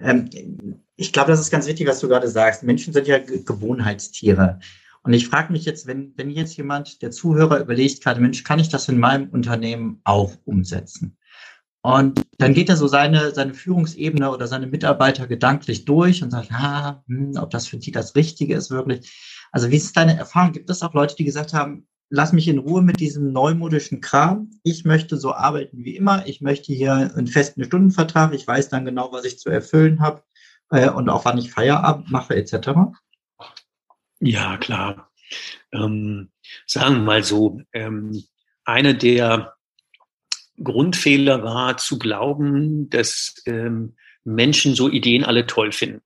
[0.00, 0.30] Ähm,
[0.96, 2.62] ich glaube, das ist ganz wichtig, was du gerade sagst.
[2.62, 4.58] Menschen sind ja Gewohnheitstiere.
[5.02, 8.58] Und ich frage mich jetzt, wenn, wenn jetzt jemand, der Zuhörer überlegt gerade, Mensch, kann
[8.58, 11.16] ich das in meinem Unternehmen auch umsetzen?
[11.82, 16.50] Und dann geht er so seine, seine Führungsebene oder seine Mitarbeiter gedanklich durch und sagt,
[16.50, 19.12] ah, hm, ob das für die das Richtige ist wirklich.
[19.52, 20.52] Also wie ist deine Erfahrung?
[20.52, 24.50] Gibt es auch Leute, die gesagt haben, lass mich in Ruhe mit diesem neumodischen Kram.
[24.64, 26.26] Ich möchte so arbeiten wie immer.
[26.26, 28.34] Ich möchte hier einen festen Stundenvertrag.
[28.34, 30.22] Ich weiß dann genau, was ich zu erfüllen habe
[30.70, 32.70] äh, und auch wann ich Feierabend mache etc.
[34.20, 35.10] Ja, klar.
[35.72, 36.30] Ähm,
[36.66, 38.24] sagen wir mal so, ähm,
[38.64, 39.54] eine der
[40.62, 46.02] Grundfehler war zu glauben, dass ähm, Menschen so Ideen alle toll finden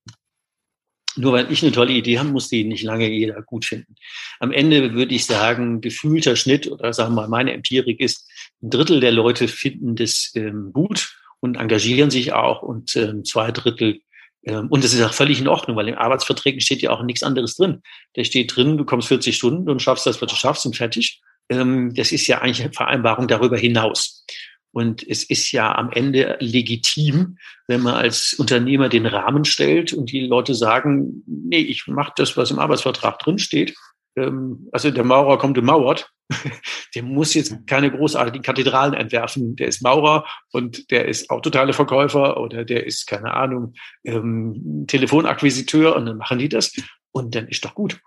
[1.17, 3.95] nur weil ich eine tolle Idee habe, muss die nicht lange jeder gut finden.
[4.39, 8.31] Am Ende würde ich sagen, gefühlter Schnitt oder sagen wir mal, meine Empirik ist,
[8.63, 13.51] ein Drittel der Leute finden das ähm, gut und engagieren sich auch und ähm, zwei
[13.51, 14.01] Drittel
[14.43, 17.57] und das ist auch völlig in Ordnung, weil in Arbeitsverträgen steht ja auch nichts anderes
[17.57, 17.83] drin.
[18.15, 21.21] Da steht drin, du kommst 40 Stunden und schaffst das, was du schaffst und fertig.
[21.51, 24.25] Ähm, das ist ja eigentlich eine Vereinbarung darüber hinaus.
[24.73, 30.13] Und es ist ja am Ende legitim, wenn man als Unternehmer den Rahmen stellt und
[30.13, 33.75] die Leute sagen, nee, ich mache das, was im Arbeitsvertrag drinsteht.
[34.17, 36.11] Ähm, also der Maurer kommt und mauert.
[36.95, 39.57] Der muss jetzt keine großartigen Kathedralen entwerfen.
[39.57, 45.97] Der ist Maurer und der ist autotale Verkäufer oder der ist, keine Ahnung, ähm, Telefonakquisiteur
[45.97, 46.73] und dann machen die das
[47.13, 48.01] und dann ist doch gut.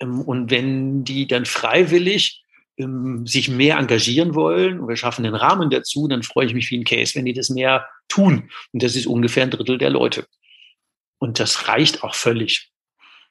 [0.00, 2.42] Ähm, und wenn die dann freiwillig
[2.78, 6.70] ähm, sich mehr engagieren wollen und wir schaffen den Rahmen dazu, dann freue ich mich
[6.70, 8.50] wie ein Case, wenn die das mehr tun.
[8.72, 10.26] Und das ist ungefähr ein Drittel der Leute.
[11.18, 12.71] Und das reicht auch völlig,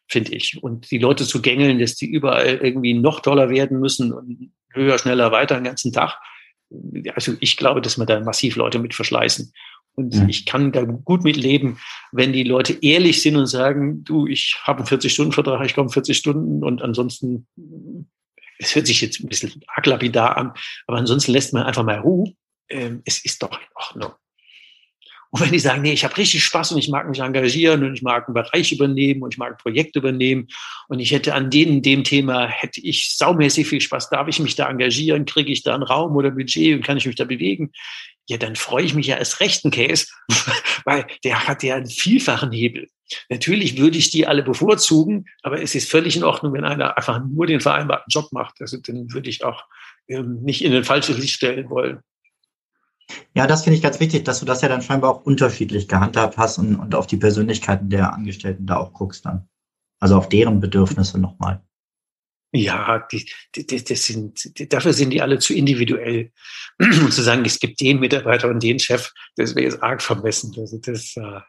[0.08, 0.62] finde ich.
[0.62, 4.98] Und die Leute zu gängeln, dass die überall irgendwie noch toller werden müssen und höher,
[4.98, 6.18] schneller, weiter den ganzen Tag.
[7.16, 9.52] Also ich glaube, dass man da massiv Leute mit verschleißen.
[9.94, 10.30] Und mhm.
[10.30, 11.80] ich kann da gut mit leben,
[12.12, 16.18] wenn die Leute ehrlich sind und sagen, du, ich habe einen 40-Stunden-Vertrag, ich komme 40
[16.18, 17.48] Stunden und ansonsten
[18.62, 20.54] es hört sich jetzt ein bisschen arg lapidar an,
[20.88, 22.34] aber ansonsten lässt man einfach mal Ruhe.
[22.70, 24.12] Ähm, es ist doch in Ordnung.
[25.32, 27.94] Und wenn die sagen, nee, ich habe richtig Spaß und ich mag mich engagieren und
[27.94, 30.48] ich mag einen Bereich übernehmen und ich mag ein Projekt übernehmen
[30.90, 34.56] und ich hätte an dem, dem Thema, hätte ich saumäßig viel Spaß, darf ich mich
[34.56, 37.72] da engagieren, kriege ich da einen Raum oder Budget und kann ich mich da bewegen?
[38.28, 40.08] Ja, dann freue ich mich ja erst recht einen Case,
[40.86, 42.90] weil der hat ja einen vielfachen Hebel.
[43.30, 47.22] Natürlich würde ich die alle bevorzugen, aber es ist völlig in Ordnung, wenn einer einfach
[47.24, 48.62] nur den vereinbarten Job macht.
[48.62, 49.64] Also dann würde ich auch
[50.08, 52.00] ähm, nicht in den falschen Licht stellen wollen.
[53.34, 56.38] Ja, das finde ich ganz wichtig, dass du das ja dann scheinbar auch unterschiedlich gehandhabt
[56.38, 59.48] hast und, und auf die Persönlichkeiten der Angestellten da auch guckst dann.
[60.00, 61.64] Also auf deren Bedürfnisse nochmal.
[62.54, 66.32] Ja, die, die, das sind, die, dafür sind die alle zu individuell.
[66.80, 70.54] Und zu sagen, es gibt den Mitarbeiter und den Chef, das wäre jetzt arg vermessen.
[70.58, 71.40] Also das, äh,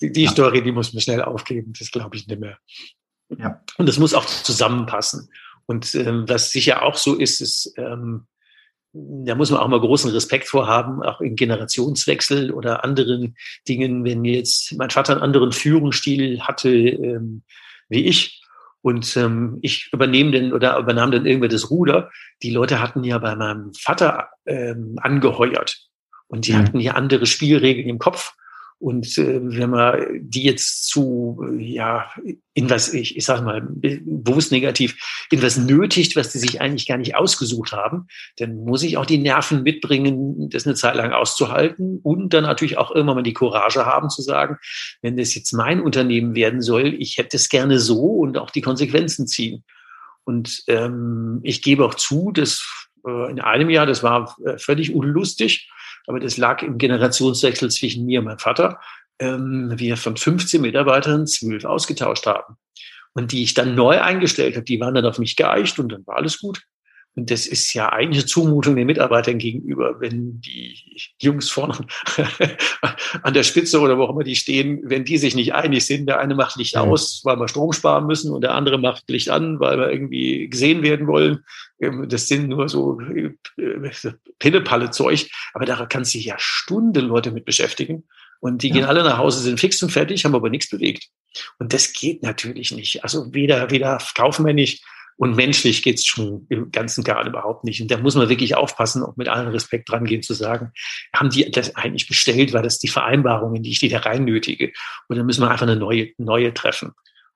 [0.00, 0.30] die, die ja.
[0.30, 2.58] Story, die muss man schnell aufgeben, das glaube ich nicht mehr.
[3.36, 3.62] Ja.
[3.76, 5.28] Und das muss auch zusammenpassen.
[5.66, 8.26] Und ähm, was sicher auch so ist, ist, ähm,
[9.24, 13.36] da muss man auch mal großen Respekt vorhaben, auch in Generationswechsel oder anderen
[13.68, 14.04] Dingen.
[14.04, 17.42] Wenn jetzt mein Vater einen anderen Führungsstil hatte ähm,
[17.88, 18.42] wie ich
[18.82, 22.10] und ähm, ich übernehme den oder übernahm dann irgendwer das Ruder.
[22.42, 25.88] Die Leute hatten ja bei meinem Vater ähm, angeheuert
[26.28, 26.58] und die mhm.
[26.58, 28.34] hatten ja andere Spielregeln im Kopf.
[28.78, 32.10] Und äh, wenn man die jetzt zu, ja,
[32.52, 36.86] in was, ich, ich sage mal, bewusst negativ, in was nötigt, was die sich eigentlich
[36.86, 41.12] gar nicht ausgesucht haben, dann muss ich auch die Nerven mitbringen, das eine Zeit lang
[41.12, 44.58] auszuhalten und dann natürlich auch irgendwann mal die Courage haben zu sagen,
[45.00, 48.62] wenn das jetzt mein Unternehmen werden soll, ich hätte es gerne so und auch die
[48.62, 49.64] Konsequenzen ziehen.
[50.24, 54.94] Und ähm, ich gebe auch zu, dass äh, in einem Jahr, das war äh, völlig
[54.94, 55.70] unlustig,
[56.06, 58.80] aber das lag im Generationswechsel zwischen mir und meinem Vater,
[59.18, 62.56] ähm, wir von 15 Mitarbeitern zwölf ausgetauscht haben.
[63.14, 66.06] Und die ich dann neu eingestellt habe, die waren dann auf mich geeicht und dann
[66.06, 66.62] war alles gut.
[67.16, 70.78] Und das ist ja eigentlich eine Zumutung den Mitarbeitern gegenüber, wenn die
[71.18, 71.78] Jungs vorne
[73.22, 76.06] an der Spitze oder wo auch immer die stehen, wenn die sich nicht einig sind,
[76.06, 79.30] der eine macht Licht aus, weil wir Strom sparen müssen und der andere macht Licht
[79.30, 81.42] an, weil wir irgendwie gesehen werden wollen.
[81.80, 83.30] Ähm, das sind nur so äh,
[84.38, 88.04] Pillepalle-Zeug, aber da kannst du ja Stunden Leute mit beschäftigen.
[88.40, 88.74] Und die ja.
[88.74, 91.08] gehen alle nach Hause, sind fix und fertig, haben aber nichts bewegt.
[91.58, 93.02] Und das geht natürlich nicht.
[93.02, 94.82] Also weder, weder kaufmännisch
[95.16, 97.80] und menschlich geht's schon im ganzen Garn überhaupt nicht.
[97.80, 100.72] Und da muss man wirklich aufpassen, auch mit allem Respekt dran gehen, zu sagen,
[101.14, 104.72] haben die das eigentlich bestellt, weil das die Vereinbarungen, die ich die da rein nötige.
[105.08, 106.92] Und dann müssen wir einfach eine neue, neue treffen.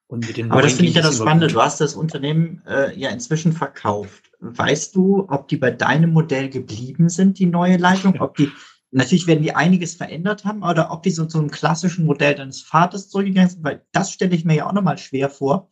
[0.07, 1.47] Und mit den Aber das finde ich ja das Spannende.
[1.47, 4.31] Du hast das Unternehmen äh, ja inzwischen verkauft.
[4.41, 8.21] Weißt du, ob die bei deinem Modell geblieben sind, die neue Leitung?
[8.21, 8.51] Ob die,
[8.91, 12.61] natürlich werden die einiges verändert haben, oder ob die so zu einem klassischen Modell deines
[12.61, 15.71] Vaters zurückgegangen sind, weil das stelle ich mir ja auch nochmal schwer vor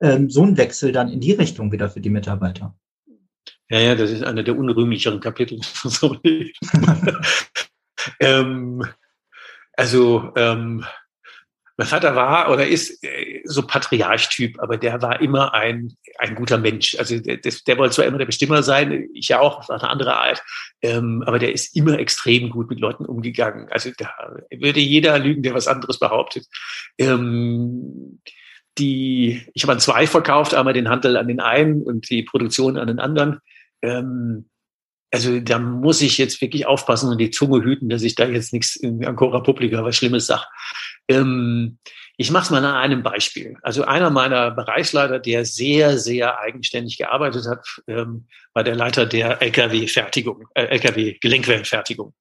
[0.00, 2.74] ähm, so ein Wechsel dann in die Richtung wieder für die Mitarbeiter.
[3.68, 6.52] Ja, ja, das ist einer der unrühmlicheren Kapitel von so Leben.
[8.20, 8.84] ähm,
[9.76, 10.84] also ähm,
[11.80, 16.58] mein Vater war oder ist äh, so Patriarchtyp, aber der war immer ein, ein guter
[16.58, 16.94] Mensch.
[16.98, 20.14] Also der, der wollte zwar immer der Bestimmer sein, ich ja auch, auf eine andere
[20.14, 20.42] Art,
[20.82, 23.68] ähm, aber der ist immer extrem gut mit Leuten umgegangen.
[23.70, 24.10] Also da
[24.50, 26.46] würde jeder lügen, der was anderes behauptet.
[26.98, 28.20] Ähm,
[28.78, 32.76] die, ich habe an zwei verkauft, einmal den Handel an den einen und die Produktion
[32.76, 33.40] an den anderen.
[33.82, 34.48] Ähm,
[35.12, 38.52] also da muss ich jetzt wirklich aufpassen und die Zunge hüten, dass ich da jetzt
[38.52, 40.44] nichts in Ancora Publica was Schlimmes sage.
[41.08, 41.78] Ähm,
[42.16, 43.56] ich mache es mal an einem Beispiel.
[43.62, 49.42] Also einer meiner Bereichsleiter, der sehr, sehr eigenständig gearbeitet hat, ähm, war der Leiter der
[49.42, 52.14] LKW-Fertigung, äh, LKW-Gelenkwellenfertigung.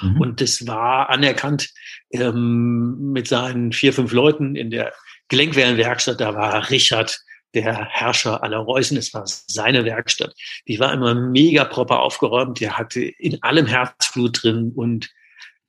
[0.00, 0.20] Mhm.
[0.20, 1.70] Und das war anerkannt
[2.10, 4.92] ähm, mit seinen vier, fünf Leuten in der
[5.28, 7.18] Gelenkwellenwerkstatt, da war Richard,
[7.54, 8.96] der Herrscher aller Reusen.
[8.96, 10.34] Es war seine Werkstatt.
[10.66, 12.60] Die war immer mega proper aufgeräumt.
[12.60, 15.08] Der hatte in allem Herzblut drin und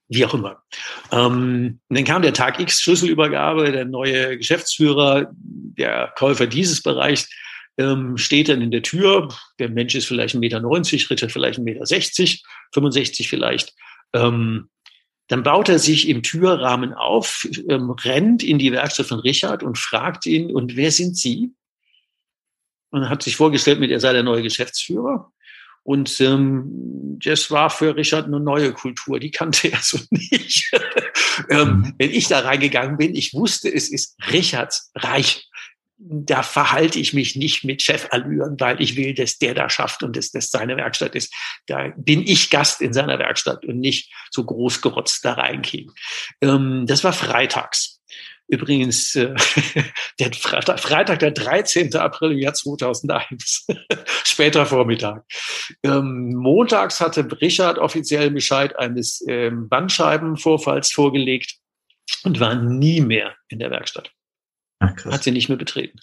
[0.07, 0.61] wie auch immer.
[1.11, 7.29] Ähm, dann kam der Tag X Schlüsselübergabe, der neue Geschäftsführer, der Käufer dieses Bereichs
[7.77, 9.29] ähm, steht dann in der Tür.
[9.59, 12.39] Der Mensch ist vielleicht 1,90 Meter, Richard vielleicht 1,60 Meter,
[12.73, 13.73] 65 vielleicht.
[14.13, 14.69] Ähm,
[15.27, 19.77] dann baut er sich im Türrahmen auf, ähm, rennt in die Werkstatt von Richard und
[19.77, 21.53] fragt ihn, und wer sind Sie?
[22.91, 25.31] Und hat sich vorgestellt, mit er sei der neue Geschäftsführer.
[25.83, 30.71] Und ähm, das war für Richard eine neue Kultur, die kannte er so nicht.
[31.49, 31.93] ähm, mhm.
[31.97, 35.47] Wenn ich da reingegangen bin, ich wusste, es ist Richards Reich
[35.97, 40.15] da verhalte ich mich nicht mit Chefallüren, weil ich will, dass der da schafft und
[40.15, 41.33] dass das seine Werkstatt ist.
[41.67, 45.91] Da bin ich Gast in seiner Werkstatt und nicht so groß gerotzt da reingehen.
[46.41, 48.01] Ähm, das war freitags.
[48.47, 49.33] Übrigens, äh,
[50.19, 51.95] der Freitag, Freitag, der 13.
[51.95, 53.65] April im Jahr 2001,
[54.23, 55.23] später Vormittag.
[55.81, 61.55] Ähm, montags hatte Richard offiziell Bescheid eines ähm, Bandscheibenvorfalls vorgelegt
[62.23, 64.11] und war nie mehr in der Werkstatt.
[64.79, 65.99] Ach, hat sie nicht mehr betreten.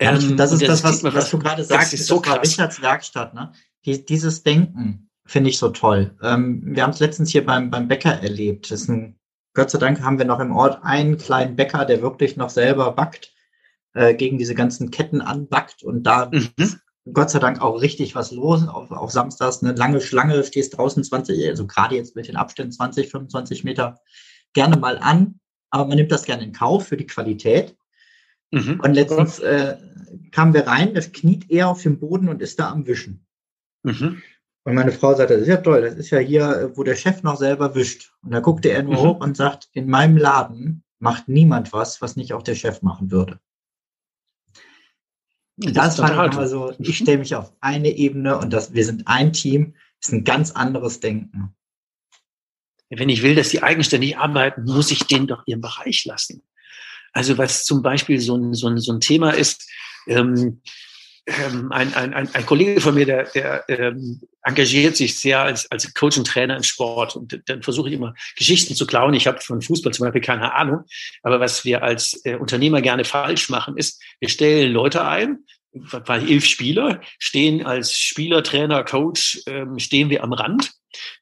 [0.00, 1.92] Ja, ähm, das ist das, was, was, du gerade sagst.
[1.92, 2.40] Das ist so krass.
[2.42, 3.52] Richards Werkstatt, ne?
[3.84, 6.16] Die, dieses Denken finde ich so toll.
[6.22, 8.70] Ähm, wir haben es letztens hier beim, beim Bäcker erlebt.
[8.70, 9.18] Das ist ein,
[9.54, 12.92] Gott sei Dank haben wir noch im Ort einen kleinen Bäcker, der wirklich noch selber
[12.92, 13.32] backt,
[13.94, 16.50] äh, gegen diese ganzen Ketten anbackt und da mhm.
[17.12, 18.66] Gott sei Dank auch richtig was los.
[18.68, 22.72] Auf, auf Samstags eine lange Schlange, stehst draußen 20, also gerade jetzt mit den Abständen
[22.72, 24.00] 20, 25 Meter
[24.52, 25.40] gerne mal an.
[25.70, 27.76] Aber man nimmt das gerne in Kauf für die Qualität.
[28.50, 28.80] Mhm.
[28.80, 29.76] Und letztens äh,
[30.32, 33.26] kamen wir rein, das kniet eher auf dem Boden und ist da am Wischen.
[33.82, 34.22] Mhm.
[34.64, 37.22] Und meine Frau sagte, das ist ja toll, das ist ja hier, wo der Chef
[37.22, 38.12] noch selber wischt.
[38.22, 38.98] Und da guckte er nur mhm.
[38.98, 43.10] hoch und sagt, in meinem Laden macht niemand was, was nicht auch der Chef machen
[43.10, 43.40] würde.
[45.56, 48.84] Das, das fand ich immer so, ich stelle mich auf eine Ebene und das, wir
[48.84, 49.74] sind ein Team.
[50.00, 51.54] ist ein ganz anderes Denken.
[52.88, 56.42] Wenn ich will, dass die eigenständig arbeiten, muss ich denen doch ihren Bereich lassen.
[57.12, 59.68] Also was zum Beispiel so ein, so ein, so ein Thema ist,
[60.06, 60.60] ähm,
[61.26, 65.70] ähm, ein, ein, ein, ein Kollege von mir, der, der ähm, engagiert sich sehr als,
[65.70, 67.16] als Coach und Trainer im Sport.
[67.16, 69.14] Und dann versuche ich immer Geschichten zu klauen.
[69.14, 70.84] Ich habe von Fußball zum Beispiel keine Ahnung.
[71.22, 75.40] Aber was wir als äh, Unternehmer gerne falsch machen, ist, wir stellen Leute ein,
[75.72, 80.72] weil elf Spieler stehen als Spieler, Trainer, Coach, ähm, stehen wir am Rand.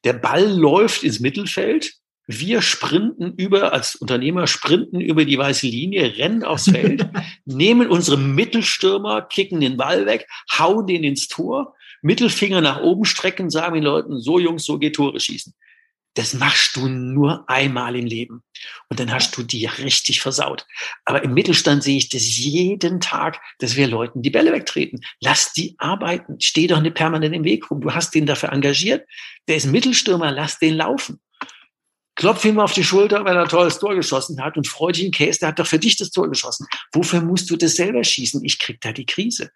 [0.03, 1.93] Der Ball läuft ins Mittelfeld
[2.31, 7.09] wir sprinten über, als Unternehmer sprinten über die weiße Linie, rennen aufs Feld,
[7.45, 13.49] nehmen unsere Mittelstürmer, kicken den Ball weg, hauen den ins Tor, Mittelfinger nach oben strecken,
[13.49, 15.55] sagen den Leuten, so Jungs, so geht Tore schießen.
[16.13, 18.43] Das machst du nur einmal im Leben.
[18.89, 20.67] Und dann hast du die richtig versaut.
[21.05, 25.01] Aber im Mittelstand sehe ich das jeden Tag, dass wir Leuten die Bälle wegtreten.
[25.19, 26.39] Lass die arbeiten.
[26.39, 27.81] Steh doch nicht permanent im Weg rum.
[27.81, 29.07] Du hast den dafür engagiert.
[29.47, 30.31] Der ist Mittelstürmer.
[30.31, 31.19] Lass den laufen
[32.19, 35.05] klopf ihm auf die Schulter, wenn er ein tolles Tor geschossen hat und freu dich
[35.05, 36.67] in Case, der hat doch für dich das Tor geschossen.
[36.91, 38.43] Wofür musst du das selber schießen?
[38.43, 39.51] Ich krieg da die Krise.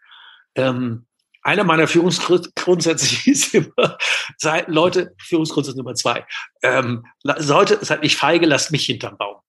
[0.55, 1.05] Ähm,
[1.41, 3.97] einer meiner Führungsgrundsätze hieß immer,
[4.37, 6.25] sei, Leute, Führungsgrundsatz Nummer zwei,
[6.61, 7.05] ähm,
[7.37, 9.41] sollte, seid nicht feige, lasst mich hinterm Baum.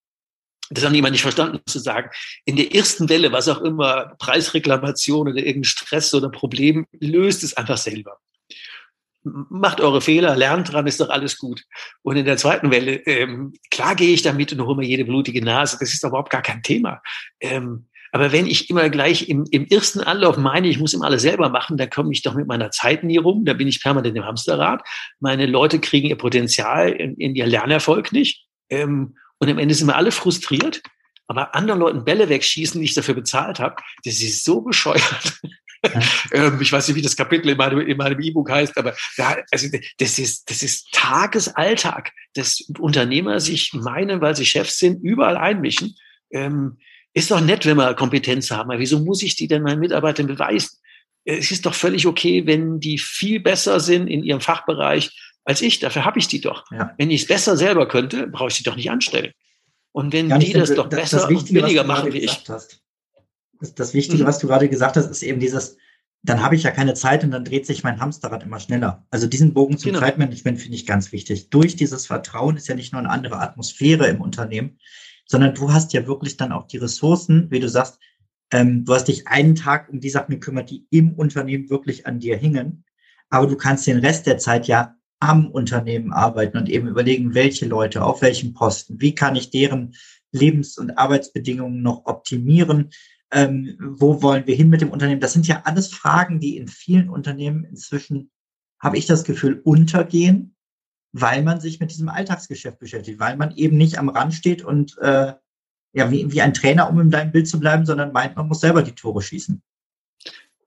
[0.70, 2.10] Das haben die immer nicht verstanden, zu sagen,
[2.46, 7.56] in der ersten Welle, was auch immer, Preisreklamation oder irgendein Stress oder Problem, löst es
[7.56, 8.18] einfach selber
[9.24, 11.64] macht eure Fehler, lernt dran, ist doch alles gut.
[12.02, 15.42] Und in der zweiten Welle, ähm, klar gehe ich damit und hole mir jede blutige
[15.42, 17.02] Nase, das ist überhaupt gar kein Thema.
[17.40, 21.22] Ähm, aber wenn ich immer gleich im, im ersten Anlauf meine, ich muss immer alles
[21.22, 24.16] selber machen, dann komme ich doch mit meiner Zeit nie rum, da bin ich permanent
[24.16, 24.82] im Hamsterrad.
[25.18, 28.46] Meine Leute kriegen ihr Potenzial in, in ihr Lernerfolg nicht.
[28.70, 30.80] Ähm, und am Ende sind wir alle frustriert.
[31.26, 35.40] Aber anderen Leuten Bälle wegschießen, die ich dafür bezahlt habe, das ist so bescheuert.
[36.32, 39.36] ähm, ich weiß nicht, wie das Kapitel in meinem in meinem E-Book heißt, aber ja,
[39.50, 39.68] also
[39.98, 45.96] das ist das ist Tagesalltag, dass Unternehmer sich meinen, weil sie Chefs sind, überall einmischen.
[46.30, 46.78] Ähm,
[47.12, 48.70] ist doch nett, wenn wir Kompetenz haben.
[48.70, 50.78] Aber wieso muss ich die denn meinen Mitarbeitern beweisen?
[51.24, 55.10] Es ist doch völlig okay, wenn die viel besser sind in ihrem Fachbereich
[55.44, 55.78] als ich.
[55.78, 56.64] Dafür habe ich die doch.
[56.70, 56.92] Ja.
[56.98, 59.32] Wenn ich es besser selber könnte, brauche ich die doch nicht anstellen.
[59.92, 62.42] Und wenn ja, die das doch besser das und weniger machen wie ich.
[62.48, 62.83] Hast.
[63.60, 64.26] Das, das Wichtige, mhm.
[64.26, 65.76] was du gerade gesagt hast, ist eben dieses,
[66.22, 69.06] dann habe ich ja keine Zeit und dann dreht sich mein Hamsterrad immer schneller.
[69.10, 70.00] Also diesen Bogen zum genau.
[70.00, 71.50] Zeitmanagement finde ich ganz wichtig.
[71.50, 74.78] Durch dieses Vertrauen ist ja nicht nur eine andere Atmosphäre im Unternehmen,
[75.26, 77.98] sondern du hast ja wirklich dann auch die Ressourcen, wie du sagst,
[78.50, 82.20] ähm, du hast dich einen Tag um die Sachen gekümmert, die im Unternehmen wirklich an
[82.20, 82.84] dir hingen.
[83.28, 87.66] Aber du kannst den Rest der Zeit ja am Unternehmen arbeiten und eben überlegen, welche
[87.66, 89.94] Leute, auf welchen Posten, wie kann ich deren
[90.32, 92.90] Lebens- und Arbeitsbedingungen noch optimieren,
[93.32, 95.20] ähm, wo wollen wir hin mit dem Unternehmen?
[95.20, 98.30] Das sind ja alles Fragen, die in vielen Unternehmen inzwischen,
[98.80, 100.54] habe ich das Gefühl, untergehen,
[101.12, 104.98] weil man sich mit diesem Alltagsgeschäft beschäftigt, weil man eben nicht am Rand steht und
[104.98, 105.34] äh,
[105.92, 108.60] ja, wie, wie ein Trainer, um in deinem Bild zu bleiben, sondern meint, man muss
[108.60, 109.62] selber die Tore schießen.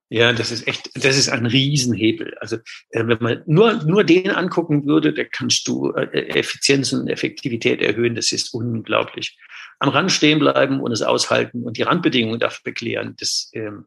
[0.09, 2.37] Ja, das ist echt, das ist ein Riesenhebel.
[2.39, 2.55] Also
[2.91, 7.81] äh, wenn man nur, nur den angucken würde, da kannst du äh, Effizienz und Effektivität
[7.81, 8.15] erhöhen.
[8.15, 9.37] Das ist unglaublich.
[9.79, 13.15] Am Rand stehen bleiben und es aushalten und die Randbedingungen dafür klären.
[13.19, 13.85] Das, ähm,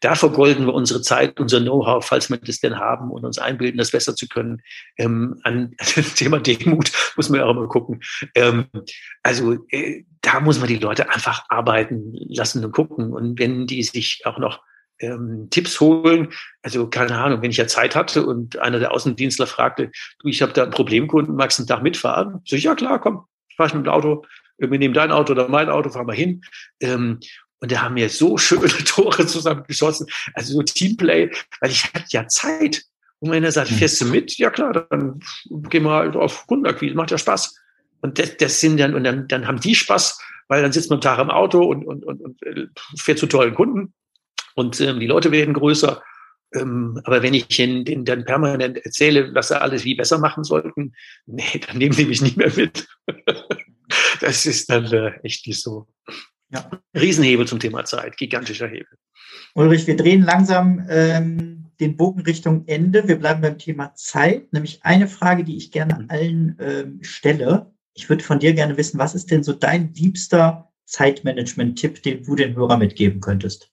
[0.00, 3.78] da vergolden wir unsere Zeit, unser Know-how, falls wir das denn haben und uns einbilden,
[3.78, 4.62] das besser zu können.
[4.96, 8.00] Ähm, an, das Thema Demut muss man ja auch immer gucken.
[8.34, 8.66] Ähm,
[9.22, 13.12] also äh, da muss man die Leute einfach arbeiten lassen und gucken.
[13.12, 14.60] Und wenn die sich auch noch
[15.00, 16.28] ähm, Tipps holen.
[16.62, 20.42] Also keine Ahnung, wenn ich ja Zeit hatte und einer der Außendienstler fragte, du, ich
[20.42, 22.40] habe da einen Problemkunden, magst du einen Tag mitfahren?
[22.44, 23.24] So, ja klar, komm,
[23.56, 24.24] fahr ich mit dem Auto,
[24.58, 26.42] wir nehmen dein Auto oder mein Auto, fahren wir hin.
[26.80, 27.20] Ähm,
[27.60, 30.06] und da haben wir so schöne Tore zusammengeschossen.
[30.34, 32.84] Also so Teamplay, weil ich hatte ja Zeit.
[33.20, 33.78] Und wenn er sagt, hm.
[33.78, 34.36] fährst du mit?
[34.36, 35.20] Ja klar, dann
[35.70, 37.58] gehen wir halt auf Kundenakquise, macht ja Spaß.
[38.02, 40.98] Und das, das sind dann, und dann, dann haben die Spaß, weil dann sitzt man
[40.98, 42.66] am Tag im Auto und, und, und, und äh,
[42.98, 43.94] fährt zu tollen Kunden
[44.54, 46.02] und ähm, die Leute werden größer.
[46.54, 50.44] Ähm, aber wenn ich ihnen, denen dann permanent erzähle, was sie alles wie besser machen
[50.44, 50.94] sollten,
[51.26, 52.86] nee, dann nehmen sie mich nicht mehr mit.
[54.20, 55.86] das ist dann äh, echt nicht so.
[56.50, 56.70] Ja.
[56.94, 58.98] Riesenhebel zum Thema Zeit, gigantischer Hebel.
[59.54, 63.08] Ulrich, wir drehen langsam ähm, den Bogen Richtung Ende.
[63.08, 66.10] Wir bleiben beim Thema Zeit, nämlich eine Frage, die ich gerne mhm.
[66.10, 67.72] allen ähm, stelle.
[67.94, 72.36] Ich würde von dir gerne wissen, was ist denn so dein liebster Zeitmanagement-Tipp, den du
[72.36, 73.70] den Hörer mitgeben könntest?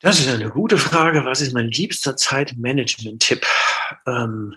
[0.00, 1.24] Das ist eine gute Frage.
[1.24, 3.46] Was ist mein liebster Zeitmanagement-Tipp?
[4.06, 4.56] Ähm,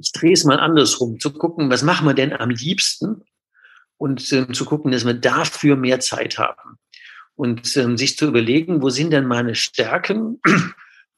[0.00, 3.22] ich drehe es mal andersrum, zu gucken, was machen wir denn am liebsten
[3.96, 6.78] und äh, zu gucken, dass wir dafür mehr Zeit haben.
[7.36, 10.40] und ähm, sich zu überlegen, wo sind denn meine Stärken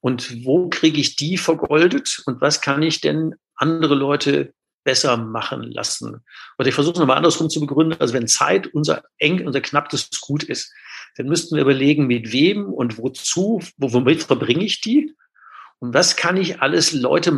[0.01, 4.55] und wo kriege ich die vergoldet und was kann ich denn andere Leute
[4.85, 6.23] besser machen lassen.
[6.57, 8.01] Und ich versuche es nochmal andersrum zu begründen.
[8.01, 10.73] Also wenn Zeit unser eng, unser knappes Gut ist,
[11.17, 15.13] dann müssten wir überlegen, mit wem und wozu, womit verbringe ich die?
[15.81, 17.33] Und was kann ich alles Leute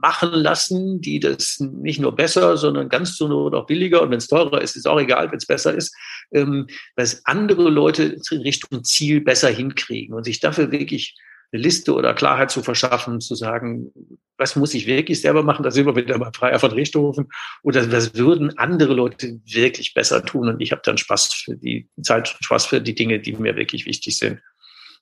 [0.00, 4.02] machen lassen, die das nicht nur besser, sondern ganz zur Not auch billiger.
[4.02, 5.94] Und wenn es teurer ist, ist auch egal, wenn es besser ist,
[6.32, 10.14] ähm, was andere Leute in Richtung Ziel besser hinkriegen.
[10.14, 11.16] Und sich dafür wirklich
[11.52, 13.92] eine Liste oder Klarheit zu verschaffen, zu sagen,
[14.36, 17.28] was muss ich wirklich selber machen, da sind wir wieder mal Freier von Richthofen,
[17.62, 20.48] oder was würden andere Leute wirklich besser tun?
[20.48, 23.84] Und ich habe dann Spaß für die Zeit, Spaß für die Dinge, die mir wirklich
[23.84, 24.40] wichtig sind.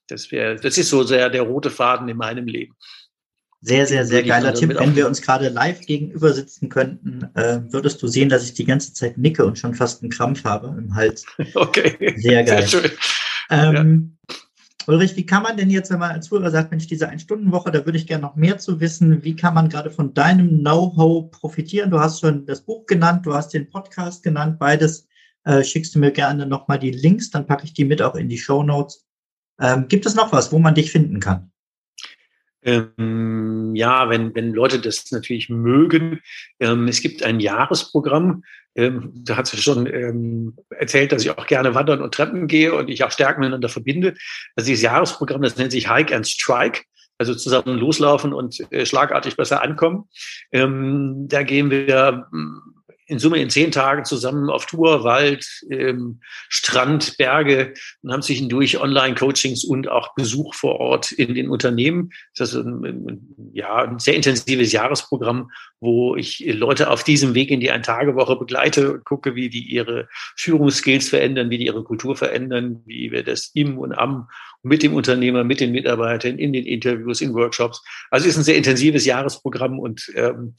[0.09, 2.75] Das wäre, das ist so sehr der rote Faden in meinem Leben.
[3.61, 4.73] Sehr, sehr, sehr geiler Tipp.
[4.79, 8.65] Wenn wir uns gerade live gegenüber sitzen könnten, äh, würdest du sehen, dass ich die
[8.65, 11.25] ganze Zeit nicke und schon fast einen Krampf habe im Hals.
[11.55, 12.15] Okay.
[12.17, 12.67] Sehr geil.
[12.67, 12.91] Sehr schön.
[13.51, 14.37] Ähm, ja.
[14.87, 17.85] Ulrich, wie kann man denn jetzt, wenn man als Zuhörer sagt, Mensch, diese Ein-Stunden-Woche, da
[17.85, 21.91] würde ich gerne noch mehr zu wissen, wie kann man gerade von deinem Know-how profitieren?
[21.91, 25.09] Du hast schon das Buch genannt, du hast den Podcast genannt, beides
[25.45, 28.29] äh, schickst du mir gerne nochmal die Links, dann packe ich die mit auch in
[28.29, 29.05] die Show Notes.
[29.61, 31.51] Ähm, gibt es noch was, wo man dich finden kann?
[32.63, 36.21] Ähm, ja, wenn, wenn Leute das natürlich mögen.
[36.61, 38.43] Ähm, es gibt ein Jahresprogramm.
[38.75, 42.75] Ähm, da hat sie schon ähm, erzählt, dass ich auch gerne wandern und Treppen gehe
[42.75, 44.15] und ich auch Stärken miteinander verbinde.
[44.57, 46.83] Also dieses Jahresprogramm, das nennt sich Hike and Strike.
[47.21, 50.05] Also zusammen loslaufen und äh, schlagartig besser ankommen.
[50.53, 52.29] Ähm, da gehen wir
[53.09, 58.79] in Summe in zehn Tagen zusammen auf Tour, Wald, ähm, Strand, Berge und haben zwischendurch
[58.79, 62.11] Online-Coachings und auch Besuch vor Ort in den Unternehmen.
[62.37, 65.51] Das ist ein, ein, ja, ein sehr intensives Jahresprogramm,
[65.81, 70.09] wo ich Leute auf diesem Weg in die Ein-Tage-Woche begleite und gucke, wie die ihre
[70.37, 74.29] Führungsskills verändern, wie die ihre Kultur verändern, wie wir das im und am
[74.63, 77.83] mit dem Unternehmer, mit den Mitarbeitern, in den Interviews, in Workshops.
[78.11, 80.55] Also es ist ein sehr intensives Jahresprogramm und ähm,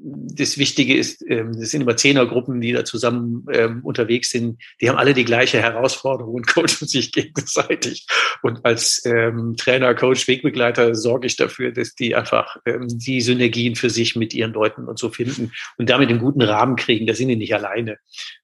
[0.00, 4.62] das Wichtige ist, ähm, das sind immer Zehnergruppen, die da zusammen ähm, unterwegs sind.
[4.80, 8.06] Die haben alle die gleiche Herausforderung und coachen sich gegenseitig.
[8.42, 13.74] Und als ähm, Trainer, Coach, Wegbegleiter sorge ich dafür, dass die einfach ähm, die Synergien
[13.74, 17.06] für sich mit ihren Leuten und so finden und damit einen guten Rahmen kriegen.
[17.06, 17.98] Da sind die nicht alleine.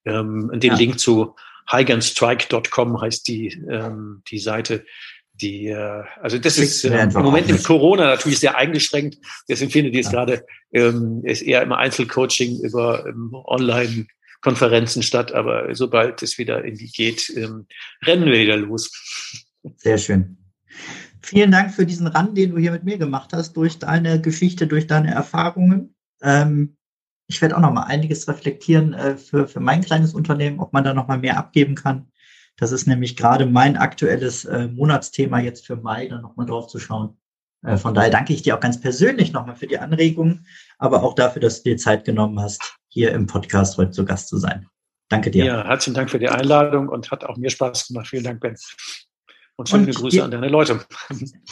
[0.05, 0.79] Ähm, und den ja.
[0.79, 1.37] Link zu
[1.71, 4.85] highgunstrike.com heißt die, ähm, die Seite
[5.41, 9.19] die, äh, also das ist äh, im Moment im Corona natürlich sehr eingeschränkt.
[9.49, 10.25] Deswegen findet jetzt ja.
[10.25, 15.33] gerade ähm, ist eher immer Einzelcoaching über ähm, Online-Konferenzen statt.
[15.33, 17.67] Aber sobald es wieder in die geht, ähm,
[18.05, 18.91] rennen wir wieder los.
[19.77, 20.37] Sehr schön.
[21.23, 24.67] Vielen Dank für diesen Run, den du hier mit mir gemacht hast, durch deine Geschichte,
[24.67, 25.95] durch deine Erfahrungen.
[26.23, 26.77] Ähm,
[27.27, 30.85] ich werde auch noch mal einiges reflektieren äh, für, für mein kleines Unternehmen, ob man
[30.85, 32.09] da noch mal mehr abgeben kann.
[32.57, 36.79] Das ist nämlich gerade mein aktuelles äh, Monatsthema jetzt für Mai, da nochmal drauf zu
[36.79, 37.17] schauen.
[37.65, 40.45] Äh, von daher danke ich dir auch ganz persönlich nochmal für die Anregung,
[40.79, 44.29] aber auch dafür, dass du dir Zeit genommen hast, hier im Podcast heute zu Gast
[44.29, 44.67] zu sein.
[45.09, 45.45] Danke dir.
[45.45, 48.09] Ja, herzlichen Dank für die Einladung und hat auch mir Spaß gemacht.
[48.09, 48.57] Vielen Dank, Ben.
[49.57, 50.81] Und schöne und Grüße an deine Leute.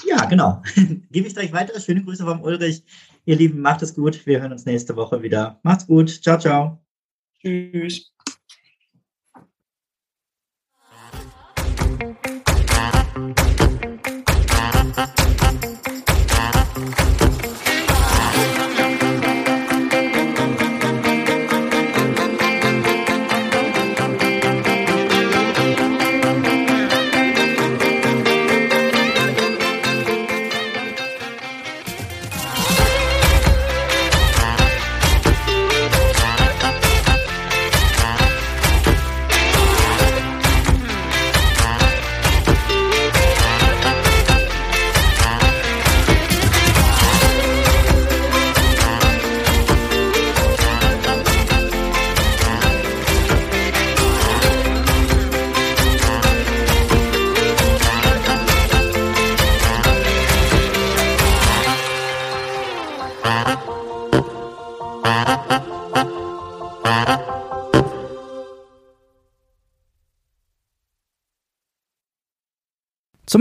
[0.05, 0.63] Ja, genau.
[1.11, 2.83] Gebe ich gleich weitere schöne Grüße vom Ulrich.
[3.25, 4.27] Ihr Lieben, macht es gut.
[4.27, 5.61] Wir hören uns nächste Woche wieder.
[5.63, 6.09] Macht's gut.
[6.23, 6.85] Ciao, ciao.
[7.41, 8.12] Tschüss.